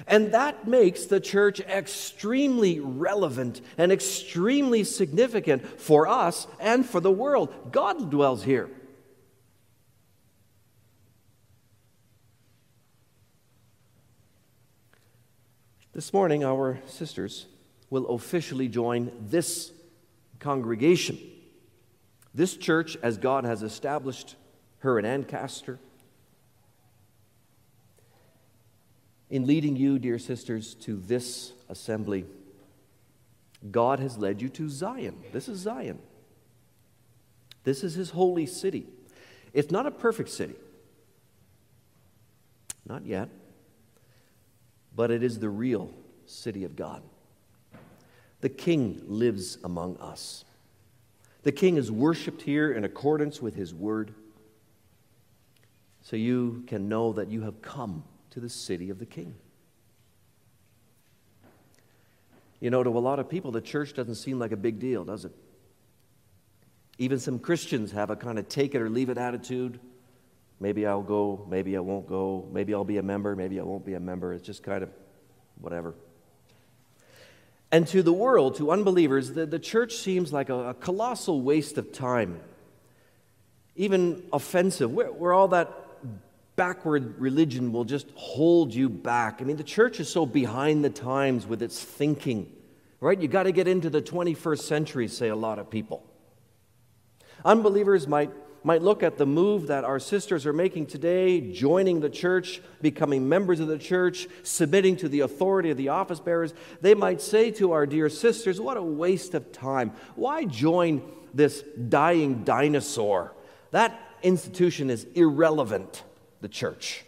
And 0.07 0.33
that 0.33 0.67
makes 0.67 1.05
the 1.05 1.19
church 1.19 1.59
extremely 1.59 2.79
relevant 2.79 3.61
and 3.77 3.91
extremely 3.91 4.83
significant 4.83 5.79
for 5.79 6.07
us 6.07 6.47
and 6.59 6.83
for 6.83 6.99
the 6.99 7.11
world. 7.11 7.71
God 7.71 8.09
dwells 8.09 8.43
here. 8.43 8.67
This 15.93 16.11
morning, 16.11 16.43
our 16.43 16.79
sisters 16.87 17.45
will 17.91 18.07
officially 18.07 18.67
join 18.67 19.11
this 19.21 19.71
congregation, 20.39 21.19
this 22.33 22.57
church 22.57 22.97
as 23.03 23.19
God 23.19 23.45
has 23.45 23.61
established 23.61 24.35
her 24.79 24.97
in 24.97 25.05
Ancaster 25.05 25.77
in 29.33 29.47
leading 29.47 29.75
you, 29.75 29.97
dear 29.97 30.19
sisters, 30.19 30.75
to 30.75 30.95
this 30.95 31.53
assembly, 31.67 32.23
God 33.71 33.99
has 33.99 34.15
led 34.15 34.43
you 34.43 34.49
to 34.49 34.69
Zion. 34.69 35.15
This 35.31 35.49
is 35.49 35.57
Zion. 35.57 35.97
This 37.63 37.83
is 37.83 37.95
his 37.95 38.11
holy 38.11 38.45
city. 38.45 38.85
It's 39.51 39.71
not 39.71 39.87
a 39.87 39.91
perfect 39.91 40.29
city, 40.29 40.53
not 42.87 43.07
yet, 43.07 43.27
but 44.95 45.09
it 45.09 45.23
is 45.23 45.39
the 45.39 45.49
real 45.49 45.89
city 46.27 46.63
of 46.63 46.75
God. 46.75 47.01
The 48.41 48.49
king 48.49 49.01
lives 49.07 49.57
among 49.63 49.97
us. 49.97 50.45
The 51.41 51.51
king 51.51 51.77
is 51.77 51.91
worshiped 51.91 52.43
here 52.43 52.71
in 52.71 52.83
accordance 52.83 53.41
with 53.41 53.55
his 53.55 53.73
word. 53.73 54.13
So 56.03 56.17
you 56.17 56.63
can 56.67 56.87
know 56.87 57.13
that 57.13 57.31
you 57.31 57.41
have 57.41 57.63
come 57.63 58.03
to 58.33 58.39
the 58.39 58.49
city 58.49 58.89
of 58.89 58.97
the 58.97 59.05
king. 59.05 59.35
You 62.59 62.71
know, 62.71 62.83
to 62.83 62.89
a 62.89 62.99
lot 62.99 63.19
of 63.19 63.29
people, 63.29 63.51
the 63.51 63.61
church 63.61 63.93
doesn't 63.93 64.15
seem 64.15 64.39
like 64.39 64.51
a 64.51 64.57
big 64.57 64.79
deal, 64.79 65.03
does 65.03 65.25
it? 65.25 65.33
Even 66.97 67.19
some 67.19 67.37
Christians 67.37 67.91
have 67.91 68.09
a 68.09 68.15
kind 68.15 68.39
of 68.39 68.47
take 68.47 68.73
it 68.73 68.81
or 68.81 68.89
leave 68.89 69.09
it 69.09 69.19
attitude. 69.19 69.79
Maybe 70.59 70.87
I'll 70.87 71.03
go, 71.03 71.45
maybe 71.49 71.77
I 71.77 71.79
won't 71.81 72.07
go, 72.07 72.47
maybe 72.51 72.73
I'll 72.73 72.83
be 72.83 72.97
a 72.97 73.03
member, 73.03 73.35
maybe 73.35 73.59
I 73.59 73.63
won't 73.63 73.85
be 73.85 73.93
a 73.93 73.99
member. 73.99 74.33
It's 74.33 74.45
just 74.45 74.63
kind 74.63 74.81
of 74.81 74.89
whatever. 75.59 75.93
And 77.71 77.87
to 77.89 78.01
the 78.01 78.13
world, 78.13 78.55
to 78.57 78.71
unbelievers, 78.71 79.33
the, 79.33 79.45
the 79.45 79.59
church 79.59 79.95
seems 79.97 80.33
like 80.33 80.49
a, 80.49 80.69
a 80.69 80.73
colossal 80.73 81.41
waste 81.41 81.77
of 81.77 81.91
time, 81.91 82.39
even 83.75 84.23
offensive. 84.31 84.91
We're, 84.91 85.11
we're 85.11 85.33
all 85.33 85.49
that 85.49 85.82
backward 86.55 87.19
religion 87.19 87.71
will 87.71 87.83
just 87.83 88.07
hold 88.15 88.73
you 88.73 88.89
back. 88.89 89.41
I 89.41 89.45
mean, 89.45 89.57
the 89.57 89.63
church 89.63 89.99
is 89.99 90.09
so 90.09 90.25
behind 90.25 90.83
the 90.83 90.89
times 90.89 91.47
with 91.47 91.61
its 91.61 91.83
thinking, 91.83 92.51
right? 92.99 93.19
You 93.19 93.27
got 93.27 93.43
to 93.43 93.51
get 93.51 93.67
into 93.67 93.89
the 93.89 94.01
21st 94.01 94.59
century, 94.59 95.07
say 95.07 95.29
a 95.29 95.35
lot 95.35 95.59
of 95.59 95.69
people. 95.69 96.05
Unbelievers 97.43 98.07
might, 98.07 98.31
might 98.63 98.81
look 98.81 99.01
at 99.03 99.17
the 99.17 99.25
move 99.25 99.67
that 99.67 99.83
our 99.83 99.99
sisters 99.99 100.45
are 100.45 100.53
making 100.53 100.85
today, 100.85 101.51
joining 101.51 101.99
the 101.99 102.09
church, 102.09 102.61
becoming 102.81 103.27
members 103.27 103.59
of 103.59 103.67
the 103.67 103.79
church, 103.79 104.27
submitting 104.43 104.95
to 104.97 105.09
the 105.09 105.21
authority 105.21 105.71
of 105.71 105.77
the 105.77 105.89
office 105.89 106.19
bearers. 106.19 106.53
They 106.81 106.93
might 106.93 107.21
say 107.21 107.51
to 107.51 107.71
our 107.71 107.85
dear 107.85 108.09
sisters, 108.09 108.61
What 108.61 108.77
a 108.77 108.83
waste 108.83 109.33
of 109.33 109.51
time. 109.51 109.91
Why 110.15 110.45
join 110.45 111.01
this 111.33 111.63
dying 111.89 112.43
dinosaur? 112.43 113.33
That 113.71 113.99
institution 114.21 114.91
is 114.91 115.05
irrelevant 115.15 116.03
the 116.43 116.49
church. 116.49 117.05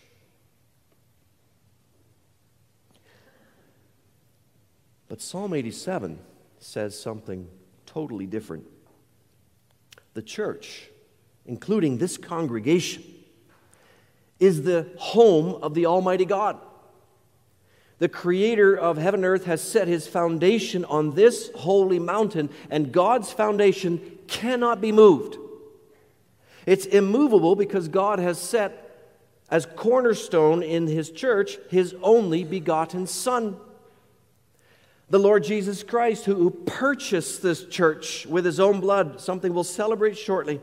But 5.10 5.22
Psalm 5.22 5.54
87 5.54 6.18
says 6.60 6.98
something 6.98 7.50
totally 7.86 8.28
different. 8.28 8.64
The 10.14 10.22
church, 10.22 10.90
including 11.46 11.98
this 11.98 12.16
congregation, 12.18 13.04
is 14.40 14.64
the 14.64 14.88
home 14.98 15.62
of 15.62 15.74
the 15.74 15.86
Almighty 15.86 16.26
God. 16.26 16.58
The 18.00 18.08
creator 18.08 18.74
of 18.74 18.96
heaven 18.96 19.20
and 19.20 19.26
earth 19.26 19.44
has 19.46 19.60
set 19.60 19.90
his 19.90 20.08
foundation 20.08 20.86
on 20.86 21.14
this 21.14 21.52
holy 21.56 22.00
mountain, 22.00 22.50
and 22.70 22.90
God's 22.94 23.34
foundation 23.34 24.18
cannot 24.28 24.80
be 24.80 24.94
moved. 24.94 25.36
It's 26.66 26.86
immovable 26.86 27.58
because 27.58 27.90
God 27.90 28.20
has 28.20 28.40
set 28.40 28.85
as 29.50 29.66
cornerstone 29.76 30.64
in 30.64 30.88
his 30.88 31.12
church, 31.12 31.58
his 31.70 31.96
only 32.02 32.44
begotten 32.44 33.08
Son. 33.08 33.58
The 35.10 35.20
Lord 35.20 35.44
Jesus 35.44 35.84
Christ, 35.84 36.26
who 36.26 36.50
purchased 36.50 37.44
this 37.44 37.66
church 37.66 38.26
with 38.26 38.44
his 38.44 38.60
own 38.60 38.80
blood, 38.80 39.22
something 39.22 39.54
we'll 39.54 39.64
celebrate 39.64 40.18
shortly. 40.18 40.60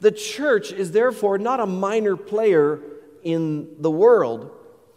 The 0.00 0.10
church 0.10 0.72
is 0.72 0.92
therefore 0.92 1.38
not 1.38 1.60
a 1.60 1.66
minor 1.66 2.16
player 2.16 2.80
in 3.22 3.68
the 3.78 3.90
world. 3.90 4.50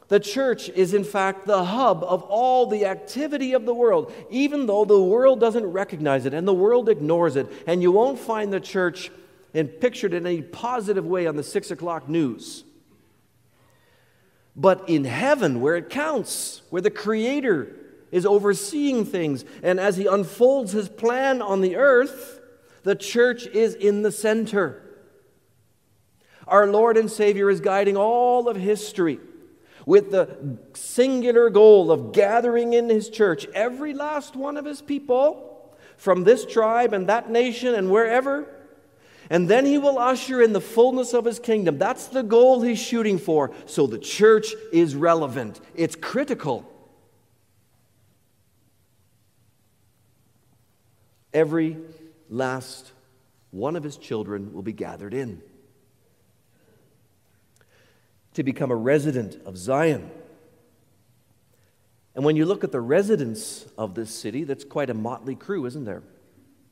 The 0.08 0.20
church 0.20 0.70
is, 0.70 0.94
in 0.94 1.04
fact, 1.04 1.46
the 1.46 1.64
hub 1.64 2.04
of 2.04 2.24
all 2.24 2.66
the 2.66 2.86
activity 2.86 3.54
of 3.54 3.66
the 3.66 3.74
world, 3.74 4.12
even 4.30 4.66
though 4.66 4.86
the 4.86 5.02
world 5.02 5.40
doesn't 5.40 5.66
recognize 5.66 6.26
it 6.26 6.34
and 6.34 6.48
the 6.48 6.54
world 6.54 6.90
ignores 6.90 7.36
it. 7.36 7.52
And 7.68 7.82
you 7.82 7.92
won't 7.92 8.20
find 8.20 8.52
the 8.52 8.60
church 8.60 9.12
and 9.54 9.80
pictured 9.80 10.14
in 10.14 10.26
a 10.26 10.42
positive 10.42 11.06
way 11.06 11.28
on 11.28 11.36
the 11.36 11.44
six 11.44 11.72
o'clock 11.72 12.10
news. 12.10 12.64
But 14.56 14.88
in 14.90 15.06
heaven, 15.06 15.62
where 15.62 15.76
it 15.76 15.90
counts, 15.90 16.62
where 16.70 16.82
the 16.82 16.92
Creator 16.92 17.76
is 18.12 18.26
overseeing 18.26 19.06
things, 19.06 19.46
and 19.64 19.80
as 19.80 19.98
He 19.98 20.06
unfolds 20.06 20.72
His 20.72 20.90
plan 20.90 21.42
on 21.42 21.62
the 21.62 21.76
earth, 21.76 22.40
the 22.84 22.96
church 22.96 23.48
is 23.48 23.74
in 23.76 24.02
the 24.02 24.12
center. 24.12 24.80
Our 26.48 26.68
Lord 26.68 26.98
and 26.98 27.10
Savior 27.10 27.50
is 27.50 27.62
guiding 27.62 27.98
all 27.98 28.48
of 28.50 28.58
history 28.58 29.20
with 29.86 30.12
the 30.12 30.58
singular 30.74 31.50
goal 31.50 31.92
of 31.92 32.12
gathering 32.12 32.74
in 32.74 32.90
His 32.90 33.10
church 33.10 33.46
every 33.54 33.94
last 33.94 34.36
one 34.36 34.58
of 34.58 34.66
His 34.66 34.82
people 34.82 35.76
from 35.98 36.24
this 36.24 36.46
tribe 36.46 36.94
and 36.94 37.08
that 37.08 37.30
nation 37.30 37.74
and 37.74 37.90
wherever 37.90 38.48
and 39.30 39.50
then 39.50 39.66
he 39.66 39.78
will 39.78 39.98
usher 39.98 40.42
in 40.42 40.54
the 40.54 40.62
fullness 40.62 41.14
of 41.14 41.26
his 41.26 41.40
kingdom. 41.40 41.78
That's 41.78 42.08
the 42.08 42.24
goal 42.24 42.62
he's 42.62 42.82
shooting 42.82 43.18
for. 43.18 43.52
So 43.66 43.88
the 43.88 43.98
church 43.98 44.54
is 44.72 44.96
relevant, 44.96 45.60
it's 45.76 45.96
critical. 45.96 46.70
Every 51.34 51.78
last 52.30 52.92
one 53.50 53.76
of 53.76 53.84
his 53.84 53.98
children 53.98 54.54
will 54.54 54.62
be 54.62 54.74
gathered 54.74 55.14
in 55.14 55.42
to 58.34 58.44
become 58.44 58.72
a 58.72 58.76
resident 58.76 59.40
of 59.46 59.58
Zion. 59.58 60.10
And 62.16 62.24
when 62.24 62.36
you 62.36 62.46
look 62.46 62.64
at 62.64 62.72
the 62.72 62.82
residents 62.82 63.66
of 63.78 63.96
this 63.96 64.12
city, 64.12 64.44
that's 64.44 64.64
quite 64.64 64.90
a 64.90 64.94
motley 64.94 65.36
crew, 65.36 65.66
isn't 65.66 65.86
there? 65.86 66.04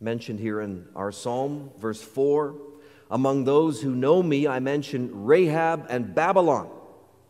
Mentioned 0.01 0.39
here 0.39 0.61
in 0.61 0.87
our 0.95 1.11
psalm, 1.11 1.69
verse 1.77 2.01
4 2.01 2.55
Among 3.11 3.43
those 3.43 3.81
who 3.81 3.93
know 3.93 4.23
me, 4.23 4.47
I 4.47 4.59
mention 4.59 5.25
Rahab 5.25 5.85
and 5.89 6.15
Babylon. 6.15 6.69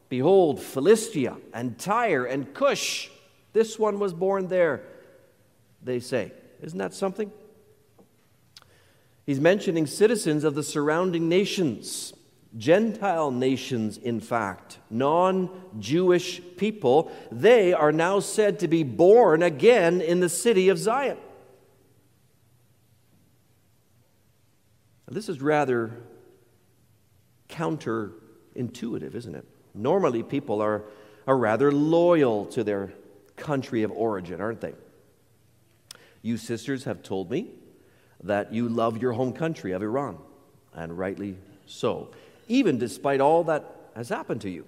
Behold, 0.07 0.61
Philistia 0.61 1.37
and 1.53 1.77
Tyre 1.77 2.25
and 2.25 2.53
Cush. 2.53 3.09
This 3.51 3.77
one 3.77 3.99
was 3.99 4.13
born 4.13 4.47
there, 4.47 4.83
they 5.83 5.99
say. 5.99 6.31
Isn't 6.61 6.79
that 6.79 6.93
something? 6.93 7.31
He's 9.25 9.39
mentioning 9.39 9.85
citizens 9.87 10.43
of 10.43 10.55
the 10.55 10.63
surrounding 10.63 11.27
nations. 11.27 12.13
Gentile 12.57 13.31
nations, 13.31 13.97
in 13.97 14.19
fact, 14.19 14.77
non 14.89 15.49
Jewish 15.79 16.41
people, 16.57 17.11
they 17.31 17.73
are 17.73 17.91
now 17.93 18.19
said 18.19 18.59
to 18.59 18.67
be 18.67 18.83
born 18.83 19.41
again 19.41 20.01
in 20.01 20.19
the 20.19 20.29
city 20.29 20.69
of 20.69 20.77
Zion. 20.77 21.17
This 25.11 25.29
is 25.29 25.41
rather 25.41 25.91
counterintuitive, 27.49 29.13
isn't 29.13 29.35
it? 29.35 29.45
Normally, 29.75 30.23
people 30.23 30.61
are, 30.61 30.83
are 31.27 31.37
rather 31.37 31.71
loyal 31.71 32.45
to 32.47 32.63
their 32.63 32.93
country 33.35 33.83
of 33.83 33.91
origin, 33.91 34.41
aren't 34.41 34.61
they? 34.61 34.73
You 36.21 36.37
sisters 36.37 36.85
have 36.85 37.03
told 37.03 37.29
me 37.29 37.49
that 38.23 38.53
you 38.53 38.69
love 38.69 39.01
your 39.01 39.11
home 39.13 39.33
country 39.33 39.71
of 39.71 39.83
Iran, 39.83 40.17
and 40.73 40.97
rightly 40.97 41.37
so 41.65 42.11
even 42.51 42.77
despite 42.77 43.21
all 43.21 43.45
that 43.45 43.63
has 43.95 44.09
happened 44.09 44.41
to 44.41 44.49
you. 44.49 44.65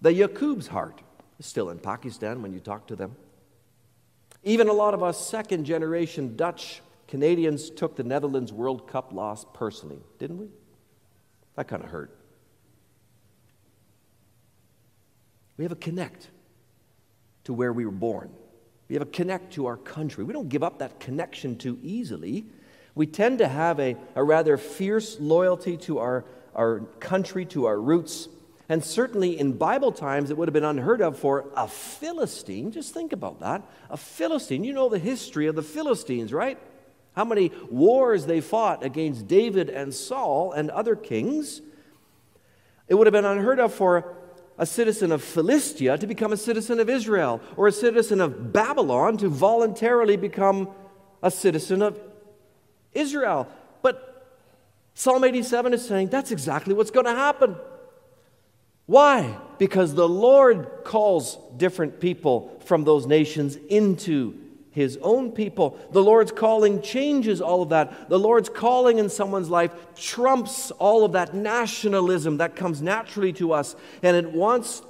The 0.00 0.10
Yaqub's 0.10 0.68
heart 0.68 1.02
is 1.38 1.44
still 1.44 1.68
in 1.68 1.78
Pakistan 1.78 2.40
when 2.40 2.54
you 2.54 2.58
talk 2.58 2.86
to 2.86 2.96
them. 2.96 3.16
Even 4.42 4.68
a 4.68 4.72
lot 4.72 4.94
of 4.94 5.02
us 5.02 5.18
second 5.26 5.66
generation 5.66 6.36
Dutch 6.36 6.80
Canadians 7.14 7.70
took 7.70 7.94
the 7.94 8.02
Netherlands 8.02 8.52
World 8.52 8.88
Cup 8.88 9.12
loss 9.12 9.46
personally, 9.54 10.00
didn't 10.18 10.36
we? 10.36 10.48
That 11.54 11.68
kind 11.68 11.80
of 11.80 11.90
hurt. 11.90 12.10
We 15.56 15.64
have 15.64 15.70
a 15.70 15.76
connect 15.76 16.28
to 17.44 17.52
where 17.52 17.72
we 17.72 17.86
were 17.86 17.92
born. 17.92 18.32
We 18.88 18.96
have 18.96 19.02
a 19.02 19.06
connect 19.06 19.52
to 19.52 19.66
our 19.66 19.76
country. 19.76 20.24
We 20.24 20.32
don't 20.32 20.48
give 20.48 20.64
up 20.64 20.80
that 20.80 20.98
connection 20.98 21.56
too 21.56 21.78
easily. 21.84 22.46
We 22.96 23.06
tend 23.06 23.38
to 23.38 23.46
have 23.46 23.78
a, 23.78 23.96
a 24.16 24.24
rather 24.24 24.56
fierce 24.56 25.20
loyalty 25.20 25.76
to 25.76 26.00
our 26.00 26.24
our 26.52 26.80
country, 26.98 27.44
to 27.44 27.66
our 27.66 27.80
roots. 27.80 28.28
And 28.68 28.84
certainly 28.84 29.38
in 29.38 29.52
Bible 29.52 29.92
times, 29.92 30.30
it 30.30 30.36
would 30.36 30.48
have 30.48 30.52
been 30.52 30.64
unheard 30.64 31.00
of 31.00 31.16
for 31.16 31.44
a 31.56 31.68
Philistine. 31.68 32.72
Just 32.72 32.92
think 32.92 33.12
about 33.12 33.38
that. 33.38 33.62
A 33.88 33.96
Philistine. 33.96 34.64
You 34.64 34.72
know 34.72 34.88
the 34.88 34.98
history 34.98 35.46
of 35.46 35.54
the 35.54 35.62
Philistines, 35.62 36.32
right? 36.32 36.58
How 37.14 37.24
many 37.24 37.52
wars 37.70 38.26
they 38.26 38.40
fought 38.40 38.84
against 38.84 39.28
David 39.28 39.70
and 39.70 39.94
Saul 39.94 40.52
and 40.52 40.70
other 40.70 40.96
kings. 40.96 41.62
It 42.88 42.94
would 42.94 43.06
have 43.06 43.12
been 43.12 43.24
unheard 43.24 43.60
of 43.60 43.72
for 43.72 44.16
a 44.58 44.66
citizen 44.66 45.10
of 45.10 45.22
Philistia 45.22 45.98
to 45.98 46.06
become 46.06 46.32
a 46.32 46.36
citizen 46.36 46.78
of 46.78 46.88
Israel, 46.88 47.40
or 47.56 47.66
a 47.66 47.72
citizen 47.72 48.20
of 48.20 48.52
Babylon 48.52 49.16
to 49.18 49.28
voluntarily 49.28 50.16
become 50.16 50.68
a 51.22 51.30
citizen 51.30 51.82
of 51.82 51.98
Israel. 52.92 53.48
But 53.82 54.28
Psalm 54.94 55.24
87 55.24 55.74
is 55.74 55.86
saying 55.86 56.08
that's 56.08 56.30
exactly 56.30 56.74
what's 56.74 56.90
going 56.90 57.06
to 57.06 57.14
happen. 57.14 57.56
Why? 58.86 59.38
Because 59.58 59.94
the 59.94 60.08
Lord 60.08 60.68
calls 60.84 61.38
different 61.56 62.00
people 62.00 62.60
from 62.64 62.84
those 62.84 63.06
nations 63.06 63.56
into 63.56 64.38
his 64.74 64.98
own 65.02 65.30
people. 65.30 65.78
The 65.92 66.02
Lord's 66.02 66.32
calling 66.32 66.82
changes 66.82 67.40
all 67.40 67.62
of 67.62 67.68
that. 67.68 68.08
The 68.08 68.18
Lord's 68.18 68.48
calling 68.48 68.98
in 68.98 69.08
someone's 69.08 69.48
life 69.48 69.72
trumps 69.94 70.72
all 70.72 71.04
of 71.04 71.12
that 71.12 71.32
nationalism 71.32 72.38
that 72.38 72.56
comes 72.56 72.82
naturally 72.82 73.32
to 73.34 73.52
us. 73.52 73.76
And 74.02 74.16
it 74.16 74.32
wants 74.32 74.82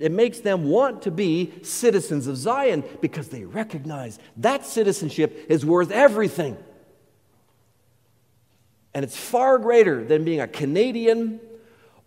it 0.00 0.10
makes 0.10 0.40
them 0.40 0.70
want 0.70 1.02
to 1.02 1.10
be 1.10 1.52
citizens 1.62 2.26
of 2.26 2.38
Zion 2.38 2.82
because 3.02 3.28
they 3.28 3.44
recognize 3.44 4.18
that 4.38 4.64
citizenship 4.64 5.44
is 5.50 5.66
worth 5.66 5.90
everything. 5.90 6.56
And 8.94 9.04
it's 9.04 9.18
far 9.18 9.58
greater 9.58 10.02
than 10.02 10.24
being 10.24 10.40
a 10.40 10.48
Canadian 10.48 11.40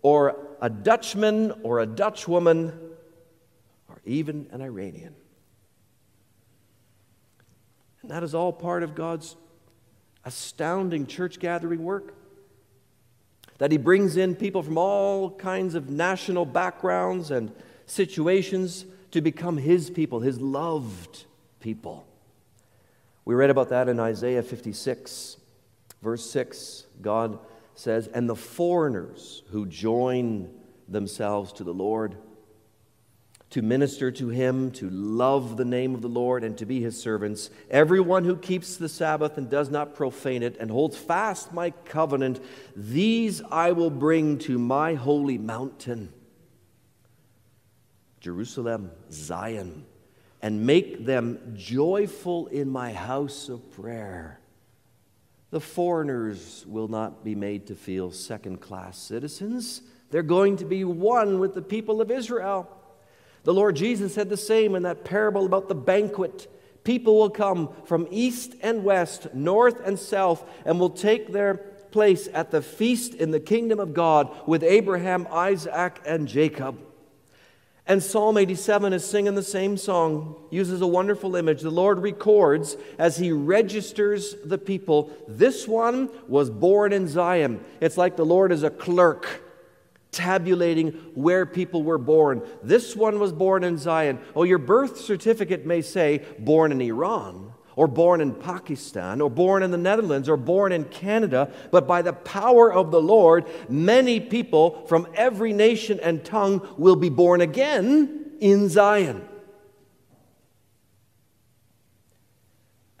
or 0.02 0.36
a 0.60 0.68
Dutchman 0.68 1.52
or 1.62 1.78
a 1.78 1.86
Dutchwoman 1.86 2.76
or 3.88 4.00
even 4.04 4.48
an 4.50 4.62
Iranian. 4.62 5.14
And 8.02 8.10
that 8.10 8.22
is 8.22 8.34
all 8.34 8.52
part 8.52 8.82
of 8.82 8.94
God's 8.94 9.36
astounding 10.24 11.06
church 11.06 11.38
gathering 11.38 11.82
work. 11.82 12.14
That 13.58 13.72
He 13.72 13.78
brings 13.78 14.16
in 14.16 14.34
people 14.34 14.62
from 14.62 14.78
all 14.78 15.30
kinds 15.30 15.74
of 15.74 15.90
national 15.90 16.46
backgrounds 16.46 17.30
and 17.30 17.52
situations 17.86 18.86
to 19.10 19.20
become 19.20 19.56
His 19.58 19.90
people, 19.90 20.20
His 20.20 20.40
loved 20.40 21.24
people. 21.60 22.06
We 23.24 23.34
read 23.34 23.50
about 23.50 23.68
that 23.68 23.88
in 23.88 24.00
Isaiah 24.00 24.42
56. 24.42 25.36
Verse 26.02 26.30
6, 26.30 26.86
God 27.02 27.38
says, 27.74 28.08
And 28.08 28.28
the 28.28 28.36
foreigners 28.36 29.42
who 29.50 29.66
join 29.66 30.50
themselves 30.88 31.52
to 31.54 31.64
the 31.64 31.74
Lord, 31.74 32.16
to 33.50 33.62
minister 33.62 34.12
to 34.12 34.28
him, 34.28 34.70
to 34.70 34.88
love 34.90 35.56
the 35.56 35.64
name 35.64 35.94
of 35.94 36.02
the 36.02 36.08
Lord, 36.08 36.44
and 36.44 36.56
to 36.58 36.64
be 36.64 36.80
his 36.80 37.00
servants, 37.00 37.50
everyone 37.68 38.24
who 38.24 38.36
keeps 38.36 38.76
the 38.76 38.88
Sabbath 38.88 39.36
and 39.36 39.50
does 39.50 39.70
not 39.70 39.94
profane 39.94 40.44
it, 40.44 40.56
and 40.60 40.70
holds 40.70 40.96
fast 40.96 41.52
my 41.52 41.70
covenant, 41.70 42.40
these 42.76 43.42
I 43.50 43.72
will 43.72 43.90
bring 43.90 44.38
to 44.40 44.58
my 44.58 44.94
holy 44.94 45.36
mountain, 45.36 46.12
Jerusalem, 48.20 48.92
Zion, 49.10 49.84
and 50.40 50.64
make 50.64 51.04
them 51.04 51.54
joyful 51.56 52.46
in 52.46 52.70
my 52.70 52.92
house 52.92 53.48
of 53.48 53.70
prayer. 53.72 54.38
The 55.50 55.60
foreigners 55.60 56.64
will 56.68 56.86
not 56.86 57.24
be 57.24 57.34
made 57.34 57.66
to 57.66 57.74
feel 57.74 58.12
second 58.12 58.60
class 58.60 58.96
citizens. 58.96 59.82
They're 60.10 60.22
going 60.22 60.58
to 60.58 60.64
be 60.64 60.84
one 60.84 61.40
with 61.40 61.54
the 61.54 61.62
people 61.62 62.00
of 62.00 62.12
Israel. 62.12 62.76
The 63.44 63.54
Lord 63.54 63.76
Jesus 63.76 64.14
said 64.14 64.28
the 64.28 64.36
same 64.36 64.74
in 64.74 64.82
that 64.82 65.04
parable 65.04 65.46
about 65.46 65.68
the 65.68 65.74
banquet. 65.74 66.50
People 66.84 67.18
will 67.18 67.30
come 67.30 67.70
from 67.84 68.06
east 68.10 68.54
and 68.62 68.84
west, 68.84 69.34
north 69.34 69.80
and 69.84 69.98
south, 69.98 70.44
and 70.64 70.78
will 70.78 70.90
take 70.90 71.32
their 71.32 71.54
place 71.90 72.28
at 72.32 72.50
the 72.50 72.62
feast 72.62 73.14
in 73.14 73.30
the 73.30 73.40
kingdom 73.40 73.80
of 73.80 73.94
God 73.94 74.30
with 74.46 74.62
Abraham, 74.62 75.26
Isaac, 75.30 76.00
and 76.06 76.28
Jacob. 76.28 76.78
And 77.86 78.02
Psalm 78.02 78.36
87 78.36 78.92
is 78.92 79.04
singing 79.04 79.34
the 79.34 79.42
same 79.42 79.76
song, 79.76 80.36
uses 80.50 80.80
a 80.80 80.86
wonderful 80.86 81.34
image. 81.34 81.60
The 81.60 81.70
Lord 81.70 81.98
records 81.98 82.76
as 82.98 83.16
he 83.16 83.32
registers 83.32 84.36
the 84.44 84.58
people 84.58 85.10
this 85.26 85.66
one 85.66 86.08
was 86.28 86.50
born 86.50 86.92
in 86.92 87.08
Zion. 87.08 87.64
It's 87.80 87.96
like 87.96 88.16
the 88.16 88.24
Lord 88.24 88.52
is 88.52 88.62
a 88.62 88.70
clerk 88.70 89.42
tabulating 90.12 90.90
where 91.14 91.46
people 91.46 91.82
were 91.82 91.98
born. 91.98 92.42
This 92.62 92.96
one 92.96 93.18
was 93.18 93.32
born 93.32 93.64
in 93.64 93.78
Zion. 93.78 94.18
Oh, 94.34 94.42
your 94.42 94.58
birth 94.58 95.00
certificate 95.00 95.66
may 95.66 95.82
say 95.82 96.24
born 96.38 96.72
in 96.72 96.80
Iran 96.80 97.52
or 97.76 97.86
born 97.86 98.20
in 98.20 98.34
Pakistan, 98.34 99.22
or 99.22 99.30
born 99.30 99.62
in 99.62 99.70
the 99.70 99.78
Netherlands, 99.78 100.28
or 100.28 100.36
born 100.36 100.70
in 100.70 100.84
Canada, 100.84 101.50
but 101.70 101.86
by 101.86 102.02
the 102.02 102.12
power 102.12 102.70
of 102.70 102.90
the 102.90 103.00
Lord, 103.00 103.46
many 103.70 104.20
people 104.20 104.84
from 104.86 105.06
every 105.14 105.54
nation 105.54 105.98
and 106.00 106.22
tongue 106.22 106.66
will 106.76 106.96
be 106.96 107.08
born 107.08 107.40
again 107.40 108.32
in 108.40 108.68
Zion 108.68 109.26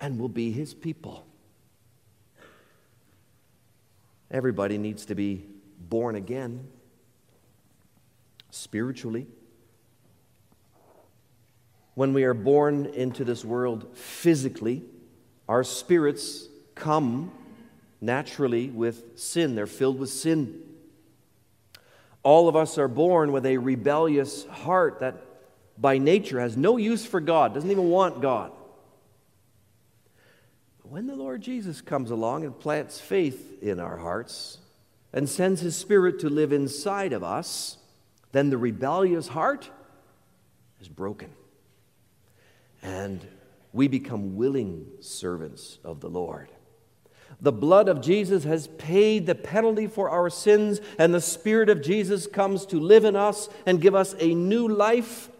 and 0.00 0.18
will 0.18 0.28
be 0.28 0.50
his 0.50 0.72
people. 0.72 1.26
Everybody 4.30 4.78
needs 4.78 5.04
to 5.06 5.14
be 5.14 5.44
born 5.78 6.14
again 6.14 6.68
spiritually 8.50 9.26
when 11.94 12.14
we 12.14 12.24
are 12.24 12.34
born 12.34 12.86
into 12.86 13.24
this 13.24 13.44
world 13.44 13.94
physically, 13.94 14.82
our 15.48 15.62
spirits 15.62 16.48
come 16.74 17.30
naturally 18.00 18.70
with 18.70 19.18
sin. 19.18 19.54
They're 19.54 19.66
filled 19.66 19.98
with 19.98 20.08
sin. 20.08 20.62
All 22.22 22.48
of 22.48 22.56
us 22.56 22.78
are 22.78 22.88
born 22.88 23.32
with 23.32 23.44
a 23.44 23.58
rebellious 23.58 24.46
heart 24.46 25.00
that 25.00 25.16
by 25.76 25.98
nature 25.98 26.40
has 26.40 26.56
no 26.56 26.76
use 26.76 27.04
for 27.04 27.20
God, 27.20 27.54
doesn't 27.54 27.70
even 27.70 27.90
want 27.90 28.22
God. 28.22 28.52
when 30.82 31.06
the 31.06 31.14
Lord 31.14 31.40
Jesus 31.40 31.80
comes 31.80 32.10
along 32.10 32.44
and 32.44 32.58
plants 32.58 33.00
faith 33.00 33.62
in 33.62 33.78
our 33.78 33.98
hearts 33.98 34.58
and 35.12 35.28
sends 35.28 35.60
his 35.60 35.76
spirit 35.76 36.18
to 36.20 36.28
live 36.28 36.52
inside 36.52 37.12
of 37.12 37.22
us, 37.22 37.76
then 38.32 38.50
the 38.50 38.58
rebellious 38.58 39.28
heart 39.28 39.70
is 40.80 40.88
broken. 40.88 41.30
And 42.82 43.26
we 43.72 43.88
become 43.88 44.36
willing 44.36 44.86
servants 45.00 45.78
of 45.84 46.00
the 46.00 46.08
Lord. 46.08 46.48
The 47.40 47.52
blood 47.52 47.88
of 47.88 48.00
Jesus 48.00 48.44
has 48.44 48.66
paid 48.66 49.26
the 49.26 49.34
penalty 49.34 49.86
for 49.86 50.10
our 50.10 50.28
sins, 50.28 50.80
and 50.98 51.14
the 51.14 51.20
Spirit 51.20 51.68
of 51.68 51.80
Jesus 51.80 52.26
comes 52.26 52.66
to 52.66 52.78
live 52.78 53.04
in 53.04 53.16
us 53.16 53.48
and 53.66 53.80
give 53.80 53.94
us 53.94 54.14
a 54.18 54.34
new 54.34 54.68
life 54.68 55.30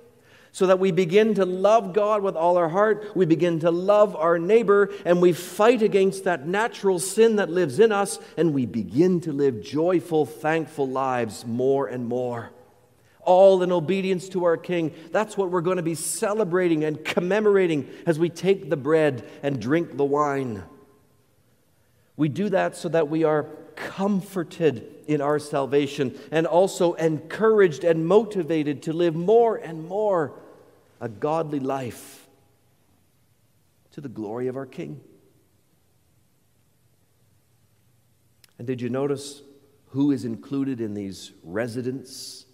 so 0.53 0.67
that 0.67 0.79
we 0.79 0.91
begin 0.91 1.35
to 1.35 1.45
love 1.45 1.93
God 1.93 2.23
with 2.23 2.35
all 2.35 2.57
our 2.57 2.69
heart, 2.69 3.13
we 3.15 3.25
begin 3.25 3.61
to 3.61 3.71
love 3.71 4.17
our 4.17 4.39
neighbor, 4.39 4.93
and 5.05 5.23
we 5.23 5.33
fight 5.33 5.81
against 5.81 6.25
that 6.25 6.47
natural 6.47 6.99
sin 6.99 7.37
that 7.37 7.51
lives 7.51 7.79
in 7.79 7.93
us, 7.93 8.19
and 8.37 8.53
we 8.53 8.67
begin 8.67 9.21
to 9.21 9.33
live 9.33 9.63
joyful, 9.63 10.27
thankful 10.27 10.89
lives 10.89 11.47
more 11.47 11.87
and 11.87 12.07
more. 12.07 12.51
All 13.23 13.63
in 13.63 13.71
obedience 13.71 14.29
to 14.31 14.45
our 14.45 14.57
King. 14.57 14.95
That's 15.13 15.37
what 15.37 15.51
we're 15.51 15.61
going 15.61 15.77
to 15.77 15.83
be 15.83 15.95
celebrating 15.95 16.85
and 16.85 17.05
commemorating 17.05 17.89
as 18.07 18.19
we 18.19 18.29
take 18.29 18.71
the 18.71 18.77
bread 18.77 19.29
and 19.43 19.61
drink 19.61 19.97
the 19.97 20.05
wine. 20.05 20.63
We 22.17 22.29
do 22.29 22.49
that 22.51 22.77
so 22.77 22.89
that 22.89 23.09
we 23.09 23.25
are 23.25 23.45
comforted 23.77 24.87
in 25.07 25.21
our 25.21 25.39
salvation 25.39 26.19
and 26.31 26.47
also 26.47 26.93
encouraged 26.95 27.83
and 27.83 28.07
motivated 28.07 28.83
to 28.83 28.93
live 28.93 29.15
more 29.15 29.57
and 29.57 29.89
more 29.89 30.35
a 31.01 31.09
godly 31.09 31.61
life 31.61 32.29
to 33.93 34.01
the 34.01 34.09
glory 34.09 34.49
of 34.49 34.57
our 34.57 34.67
King. 34.67 35.01
And 38.59 38.67
did 38.67 38.83
you 38.83 38.91
notice 38.91 39.41
who 39.89 40.11
is 40.13 40.27
included 40.27 40.81
in 40.81 40.93
these 40.93 41.33
residents 41.43 42.45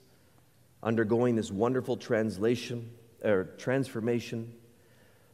undergoing 0.87 1.35
this 1.35 1.51
wonderful 1.51 1.97
translation 1.97 2.91
or 3.23 3.45
transformation? 3.59 4.55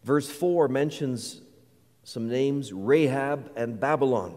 Verse 0.02 0.28
4 0.28 0.66
mentions 0.66 1.42
some 2.04 2.28
names 2.28 2.72
Rahab 2.72 3.52
and 3.54 3.78
Babylon. 3.78 4.34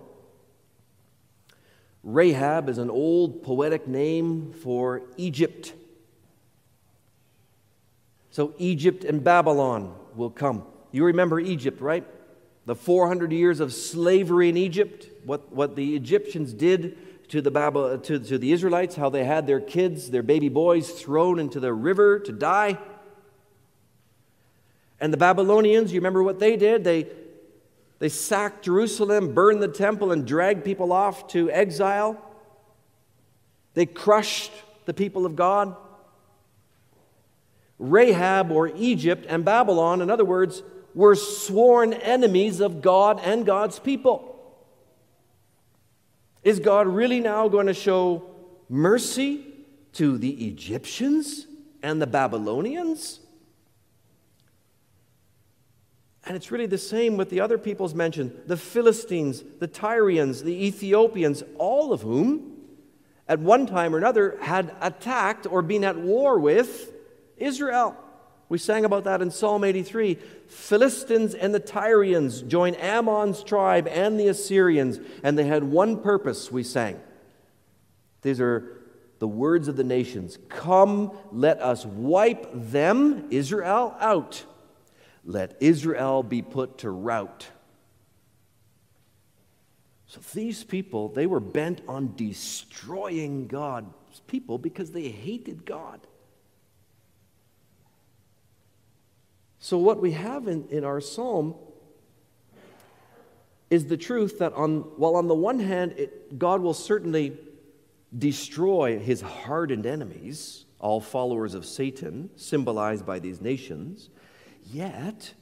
Rahab 2.04 2.70
is 2.70 2.78
an 2.78 2.92
old 2.92 3.42
poetic 3.42 3.88
name 3.88 4.54
for 4.54 5.02
Egypt. 5.18 5.74
So 8.30 8.54
Egypt 8.60 9.06
and 9.06 9.24
Babylon 9.24 9.96
will 10.16 10.30
come. 10.30 10.66
You 10.92 11.06
remember 11.06 11.40
Egypt, 11.40 11.82
right? 11.82 12.06
The 12.66 12.76
400 12.76 13.32
years 13.32 13.60
of 13.60 13.74
slavery 13.74 14.50
in 14.50 14.58
Egypt, 14.58 15.08
what, 15.24 15.52
what 15.52 15.76
the 15.76 15.96
Egyptians 15.96 16.54
did 16.54 16.98
to 17.30 17.42
the, 17.42 17.52
Babel, 17.52 17.98
to, 17.98 18.20
to 18.20 18.38
the 18.38 18.52
Israelites, 18.52 18.96
how 18.96 19.10
they 19.10 19.24
had 19.24 19.48
their 19.48 19.60
kids, 19.60 20.12
their 20.12 20.24
baby 20.24 20.50
boys, 20.50 20.92
thrown 20.92 21.40
into 21.40 21.60
the 21.60 21.74
river 21.74 22.20
to 22.20 22.32
die. 22.32 22.78
And 25.00 25.12
the 25.12 25.18
Babylonians, 25.18 25.92
you 25.92 26.00
remember 26.00 26.24
what 26.24 26.40
they 26.40 26.56
did? 26.56 26.84
They, 26.84 27.08
they 28.00 28.10
sacked 28.10 28.66
Jerusalem, 28.66 29.34
burned 29.34 29.62
the 29.62 29.68
temple, 29.68 30.12
and 30.12 30.26
dragged 30.26 30.64
people 30.64 30.94
off 30.94 31.28
to 31.30 31.50
exile. 31.52 32.22
They 33.74 33.86
crushed 33.86 34.52
the 34.86 34.94
people 34.94 35.26
of 35.26 35.36
God. 35.36 35.76
Rahab 37.78 38.52
or 38.52 38.68
Egypt 38.70 39.26
and 39.28 39.44
Babylon, 39.44 40.02
in 40.02 40.10
other 40.10 40.24
words, 40.24 40.64
were 40.94 41.16
sworn 41.16 41.92
enemies 41.94 42.62
of 42.62 42.82
God 42.82 43.20
and 43.22 43.46
God's 43.46 43.80
people. 43.80 44.35
Is 46.46 46.60
God 46.60 46.86
really 46.86 47.20
now 47.20 47.48
going 47.48 47.66
to 47.66 47.74
show 47.74 48.24
mercy 48.70 49.48
to 49.94 50.20
the 50.20 50.48
Egyptians 50.48 51.48
and 51.82 52.00
the 52.00 52.06
Babylonians? 52.06 53.20
And 56.24 56.36
it's 56.36 56.52
really 56.52 56.68
the 56.68 56.78
same 56.78 57.18
with 57.18 57.32
the 57.32 57.40
other 57.40 57.58
peoples 57.58 57.96
mentioned 57.96 58.44
the 58.46 58.58
Philistines, 58.58 59.44
the 59.60 59.68
Tyrians, 59.68 60.44
the 60.44 60.68
Ethiopians, 60.68 61.42
all 61.58 61.92
of 61.92 62.04
whom, 62.04 62.58
at 63.28 63.40
one 63.40 63.66
time 63.66 63.96
or 63.96 63.98
another, 63.98 64.38
had 64.40 64.76
attacked 64.82 65.48
or 65.48 65.64
been 65.64 65.84
at 65.84 65.98
war 65.98 66.38
with 66.38 66.94
Israel. 67.38 67.98
We 68.48 68.58
sang 68.58 68.86
about 68.86 69.06
that 69.06 69.22
in 69.22 69.32
Psalm 69.32 69.64
83. 69.64 70.16
Philistines 70.48 71.34
and 71.34 71.54
the 71.54 71.60
Tyrians 71.60 72.42
joined 72.42 72.78
Ammon's 72.78 73.44
tribe 73.44 73.88
and 73.88 74.20
the 74.20 74.28
Assyrians, 74.28 75.00
and 75.24 75.38
they 75.38 75.46
had 75.46 75.64
one 75.64 76.02
purpose, 76.02 76.52
we 76.52 76.64
sang. 76.64 77.00
These 78.22 78.40
are 78.40 78.82
the 79.20 79.28
words 79.28 79.68
of 79.68 79.76
the 79.76 79.84
nations 79.84 80.38
Come, 80.50 81.12
let 81.32 81.62
us 81.62 81.86
wipe 81.86 82.48
them, 82.54 83.28
Israel, 83.32 83.96
out 84.00 84.46
let 85.26 85.58
Israel 85.60 86.22
be 86.24 86.42
put 86.42 86.80
to 86.80 86.92
rout. 86.92 87.48
So 90.08 90.22
these 90.34 90.64
people, 90.64 91.10
they 91.10 91.26
were 91.26 91.40
bent 91.40 91.82
on 91.88 92.16
destroying 92.16 93.48
God's 93.48 94.22
people 94.28 94.58
because 94.58 94.92
they 94.92 95.10
hated 95.10 95.66
God. 95.66 96.00
So, 99.66 99.80
what 99.80 100.00
we 100.00 100.12
have 100.12 100.48
in, 100.48 100.68
in 100.70 100.84
our 100.84 101.02
psalm 101.02 101.56
is 103.72 103.88
the 103.88 103.98
truth 103.98 104.38
that, 104.38 104.54
on, 104.54 104.82
while 104.98 105.16
on 105.16 105.28
the 105.28 105.34
one 105.34 105.60
hand, 105.60 105.94
it, 105.98 106.38
God 106.38 106.62
will 106.62 106.76
certainly 106.76 107.36
destroy 108.16 109.00
his 109.00 109.22
hardened 109.22 109.88
enemies, 109.88 110.66
all 110.80 111.02
followers 111.02 111.56
of 111.56 111.66
Satan, 111.66 112.30
symbolized 112.36 113.08
by 113.08 113.18
these 113.18 113.42
nations, 113.42 114.12
Yet, 114.72 115.34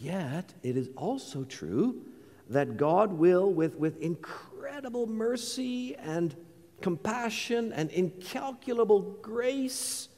yet, 0.00 0.52
it 0.64 0.76
is 0.76 0.90
also 0.96 1.44
true 1.44 2.02
that 2.50 2.76
God 2.76 3.12
will, 3.12 3.52
with, 3.52 3.76
with 3.76 3.96
incredible 4.02 5.06
mercy 5.06 5.94
and 5.94 6.34
compassion 6.80 7.72
and 7.72 7.92
incalculable 7.92 9.02
grace, 9.22 10.08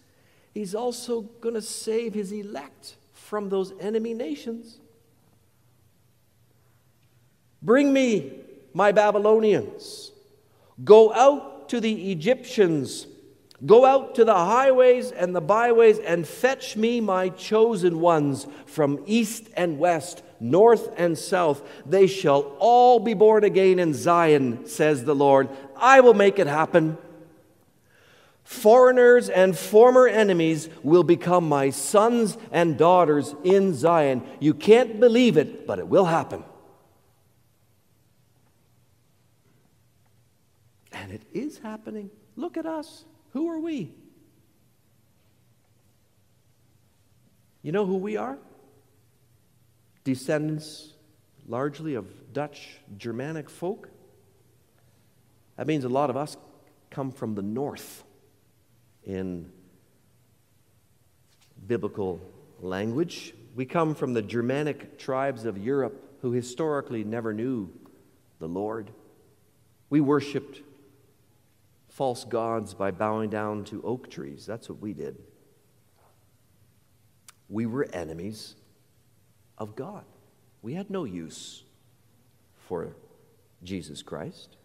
He's 0.55 0.75
also 0.75 1.21
going 1.43 1.57
to 1.57 1.61
save 1.61 2.15
His 2.15 2.33
elect 2.33 2.97
from 3.29 3.49
those 3.49 3.73
enemy 3.81 4.15
nations. 4.15 4.79
Bring 7.63 7.93
me 7.93 8.33
my 8.73 8.93
Babylonians. 8.93 10.13
Go 10.83 11.13
out 11.13 11.69
to 11.69 11.81
the 11.81 12.11
Egyptians 12.13 13.07
Go 13.67 13.85
out 13.85 14.15
to 14.15 14.25
the 14.25 14.35
highways 14.35 15.11
and 15.11 15.35
the 15.35 15.41
byways 15.41 15.99
and 15.99 16.27
fetch 16.27 16.77
me 16.77 17.01
my 17.01 17.29
chosen 17.29 17.99
ones 17.99 18.47
from 18.67 19.03
east 19.05 19.49
and 19.57 19.81
west, 19.81 20.23
north 20.39 20.91
and 20.97 21.19
south. 21.19 21.63
They 21.85 22.07
shall 22.07 22.53
all 22.61 23.01
be 23.01 23.15
born 23.15 23.43
again 23.43 23.81
in 23.81 23.95
Zion, 23.95 24.67
says 24.67 25.05
the 25.05 25.15
Lord. 25.15 25.49
I 25.77 26.01
will 26.01 26.15
make 26.15 26.39
it 26.39 26.47
happen. 26.47 26.99
Foreigners 28.49 29.29
and 29.29 29.57
former 29.57 30.09
enemies 30.09 30.71
will 30.83 31.05
become 31.05 31.47
my 31.47 31.69
sons 31.69 32.39
and 32.51 32.79
daughters 32.79 33.35
in 33.45 33.75
Zion. 33.75 34.27
You 34.41 34.55
can't 34.55 34.99
believe 34.99 35.37
it, 35.37 35.67
but 35.67 35.79
it 35.79 35.87
will 35.87 36.07
happen. 36.07 36.43
And 40.93 41.13
it 41.13 41.21
is 41.35 41.59
happening. 41.59 42.09
Look 42.37 42.57
at 42.57 42.65
us. 42.65 43.05
Who 43.35 43.51
are 43.51 43.61
we? 43.61 43.93
You 47.63 47.71
know 47.71 47.85
who 47.85 47.97
we 47.97 48.17
are? 48.17 48.39
Descendants 50.05 50.95
largely 51.47 51.97
of 51.97 52.33
Dutch 52.33 52.79
Germanic 52.97 53.51
folk. 53.51 53.91
That 55.59 55.67
means 55.67 55.85
a 55.85 55.91
lot 55.91 56.09
of 56.09 56.17
us 56.17 56.39
come 56.89 57.13
from 57.13 57.35
the 57.35 57.43
north 57.43 58.05
in 59.09 59.51
biblical 61.67 62.21
language. 62.61 63.35
We 63.57 63.65
come 63.65 63.95
from 63.95 64.15
the 64.15 64.23
Germanic 64.23 64.99
tribes 64.99 65.45
of 65.45 65.59
Europe 65.59 66.19
who 66.23 66.31
historically 66.31 67.03
never 67.03 67.33
knew 67.33 67.71
the 68.39 68.47
Lord. 68.47 68.91
We 69.91 70.01
worshiped 70.01 70.61
false 71.89 72.25
gods 72.25 72.75
by 72.75 72.91
bowing 72.91 73.31
down 73.31 73.65
to 73.65 73.83
oak 73.83 74.11
trees. 74.11 74.47
That's 74.47 74.69
what 74.69 74.79
we 74.79 74.93
did. 74.93 75.17
We 77.49 77.67
were 77.67 77.89
enemies 77.93 78.55
of 79.57 79.75
God. 79.75 80.05
We 80.61 80.75
had 80.75 80.91
no 80.91 81.05
use 81.05 81.65
for 82.69 82.95
Jesus 83.65 84.03
Christ. 84.03 84.57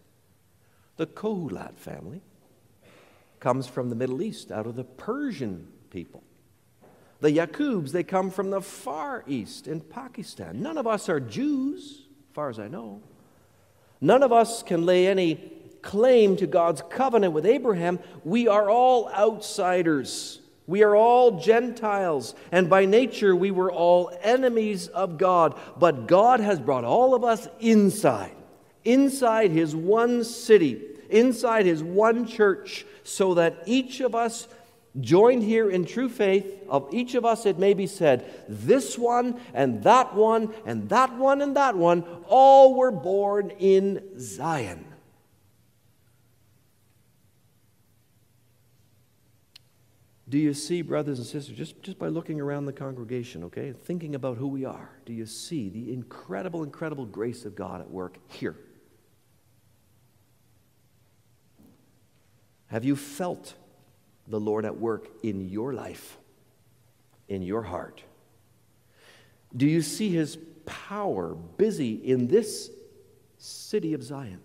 The 0.96 1.06
Kohulat 1.06 1.76
family 1.78 2.20
comes 3.44 3.66
from 3.66 3.90
the 3.90 3.94
Middle 3.94 4.22
East, 4.22 4.50
out 4.50 4.66
of 4.66 4.74
the 4.74 4.84
Persian 4.84 5.68
people. 5.90 6.22
The 7.20 7.30
Yakubs, 7.30 7.92
they 7.92 8.02
come 8.02 8.30
from 8.30 8.48
the 8.48 8.62
Far 8.62 9.22
East 9.26 9.68
in 9.68 9.82
Pakistan. 9.82 10.62
None 10.62 10.78
of 10.78 10.86
us 10.86 11.10
are 11.10 11.20
Jews. 11.20 12.06
As 12.30 12.34
far 12.34 12.48
as 12.48 12.58
I 12.58 12.68
know. 12.68 13.02
None 14.00 14.22
of 14.22 14.32
us 14.32 14.62
can 14.62 14.86
lay 14.86 15.06
any 15.06 15.52
claim 15.82 16.38
to 16.38 16.46
God's 16.46 16.80
covenant 16.88 17.34
with 17.34 17.44
Abraham. 17.44 17.98
We 18.24 18.48
are 18.48 18.70
all 18.70 19.10
outsiders. 19.10 20.40
We 20.66 20.82
are 20.82 20.96
all 20.96 21.38
Gentiles, 21.38 22.34
and 22.50 22.70
by 22.70 22.86
nature 22.86 23.36
we 23.36 23.50
were 23.50 23.70
all 23.70 24.10
enemies 24.22 24.88
of 24.88 25.18
God. 25.18 25.60
But 25.78 26.06
God 26.08 26.40
has 26.40 26.58
brought 26.58 26.84
all 26.84 27.14
of 27.14 27.24
us 27.24 27.46
inside, 27.60 28.34
inside 28.84 29.50
His 29.50 29.76
one 29.76 30.24
city, 30.24 30.93
inside 31.14 31.64
His 31.66 31.82
one 31.82 32.26
church, 32.26 32.84
so 33.02 33.34
that 33.34 33.62
each 33.66 34.00
of 34.00 34.14
us 34.14 34.48
joined 35.00 35.42
here 35.42 35.70
in 35.70 35.84
true 35.84 36.08
faith, 36.08 36.46
of 36.68 36.92
each 36.92 37.14
of 37.14 37.24
us 37.24 37.46
it 37.46 37.58
may 37.58 37.74
be 37.74 37.86
said, 37.86 38.44
this 38.48 38.98
one 38.98 39.40
and 39.52 39.82
that 39.82 40.14
one 40.14 40.54
and 40.66 40.88
that 40.88 41.16
one 41.16 41.42
and 41.42 41.56
that 41.56 41.76
one, 41.76 42.04
all 42.28 42.74
were 42.74 42.92
born 42.92 43.50
in 43.58 44.02
Zion. 44.18 44.84
Do 50.28 50.38
you 50.38 50.54
see, 50.54 50.82
brothers 50.82 51.18
and 51.18 51.26
sisters, 51.26 51.56
just, 51.56 51.82
just 51.82 51.98
by 51.98 52.08
looking 52.08 52.40
around 52.40 52.66
the 52.66 52.72
congregation, 52.72 53.44
okay, 53.44 53.72
thinking 53.72 54.14
about 54.14 54.36
who 54.36 54.48
we 54.48 54.64
are, 54.64 54.90
do 55.06 55.12
you 55.12 55.26
see 55.26 55.68
the 55.68 55.92
incredible, 55.92 56.64
incredible 56.64 57.04
grace 57.04 57.44
of 57.44 57.54
God 57.54 57.80
at 57.80 57.90
work 57.90 58.16
here? 58.28 58.56
Have 62.68 62.84
you 62.84 62.96
felt 62.96 63.54
the 64.26 64.40
Lord 64.40 64.64
at 64.64 64.78
work 64.78 65.08
in 65.22 65.48
your 65.48 65.72
life, 65.72 66.18
in 67.28 67.42
your 67.42 67.62
heart? 67.62 68.02
Do 69.56 69.66
you 69.66 69.82
see 69.82 70.10
his 70.10 70.38
power 70.66 71.34
busy 71.34 71.94
in 71.94 72.26
this 72.26 72.70
city 73.38 73.94
of 73.94 74.02
Zion? 74.02 74.40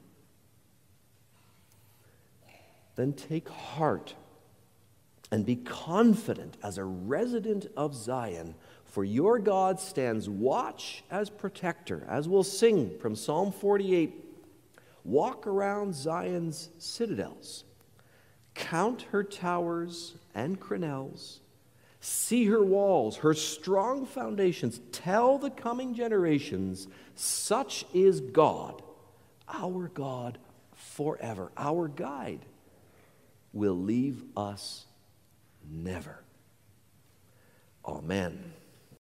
Then 2.95 3.13
take 3.13 3.47
heart 3.47 4.13
and 5.31 5.45
be 5.45 5.55
confident 5.55 6.57
as 6.63 6.77
a 6.77 6.83
resident 6.83 7.67
of 7.77 7.95
Zion, 7.95 8.55
for 8.83 9.03
your 9.03 9.39
God 9.39 9.79
stands 9.79 10.27
watch 10.27 11.03
as 11.09 11.29
protector, 11.29 12.05
as 12.09 12.27
we'll 12.27 12.43
sing 12.43 12.97
from 12.99 13.15
Psalm 13.15 13.51
48. 13.51 14.25
Walk 15.05 15.47
around 15.47 15.95
Zion's 15.95 16.69
citadels 16.77 17.63
Count 18.53 19.03
her 19.11 19.23
towers 19.23 20.15
and 20.33 20.59
crenelles. 20.59 21.39
See 22.01 22.45
her 22.45 22.63
walls, 22.63 23.17
her 23.17 23.33
strong 23.33 24.05
foundations. 24.05 24.79
Tell 24.91 25.37
the 25.37 25.49
coming 25.49 25.93
generations, 25.93 26.87
such 27.15 27.85
is 27.93 28.21
God, 28.21 28.81
our 29.47 29.89
God 29.89 30.37
forever. 30.73 31.51
Our 31.57 31.89
guide 31.89 32.45
will 33.51 33.77
leave 33.77 34.23
us 34.37 34.85
never. 35.69 36.23
Amen. 37.85 38.53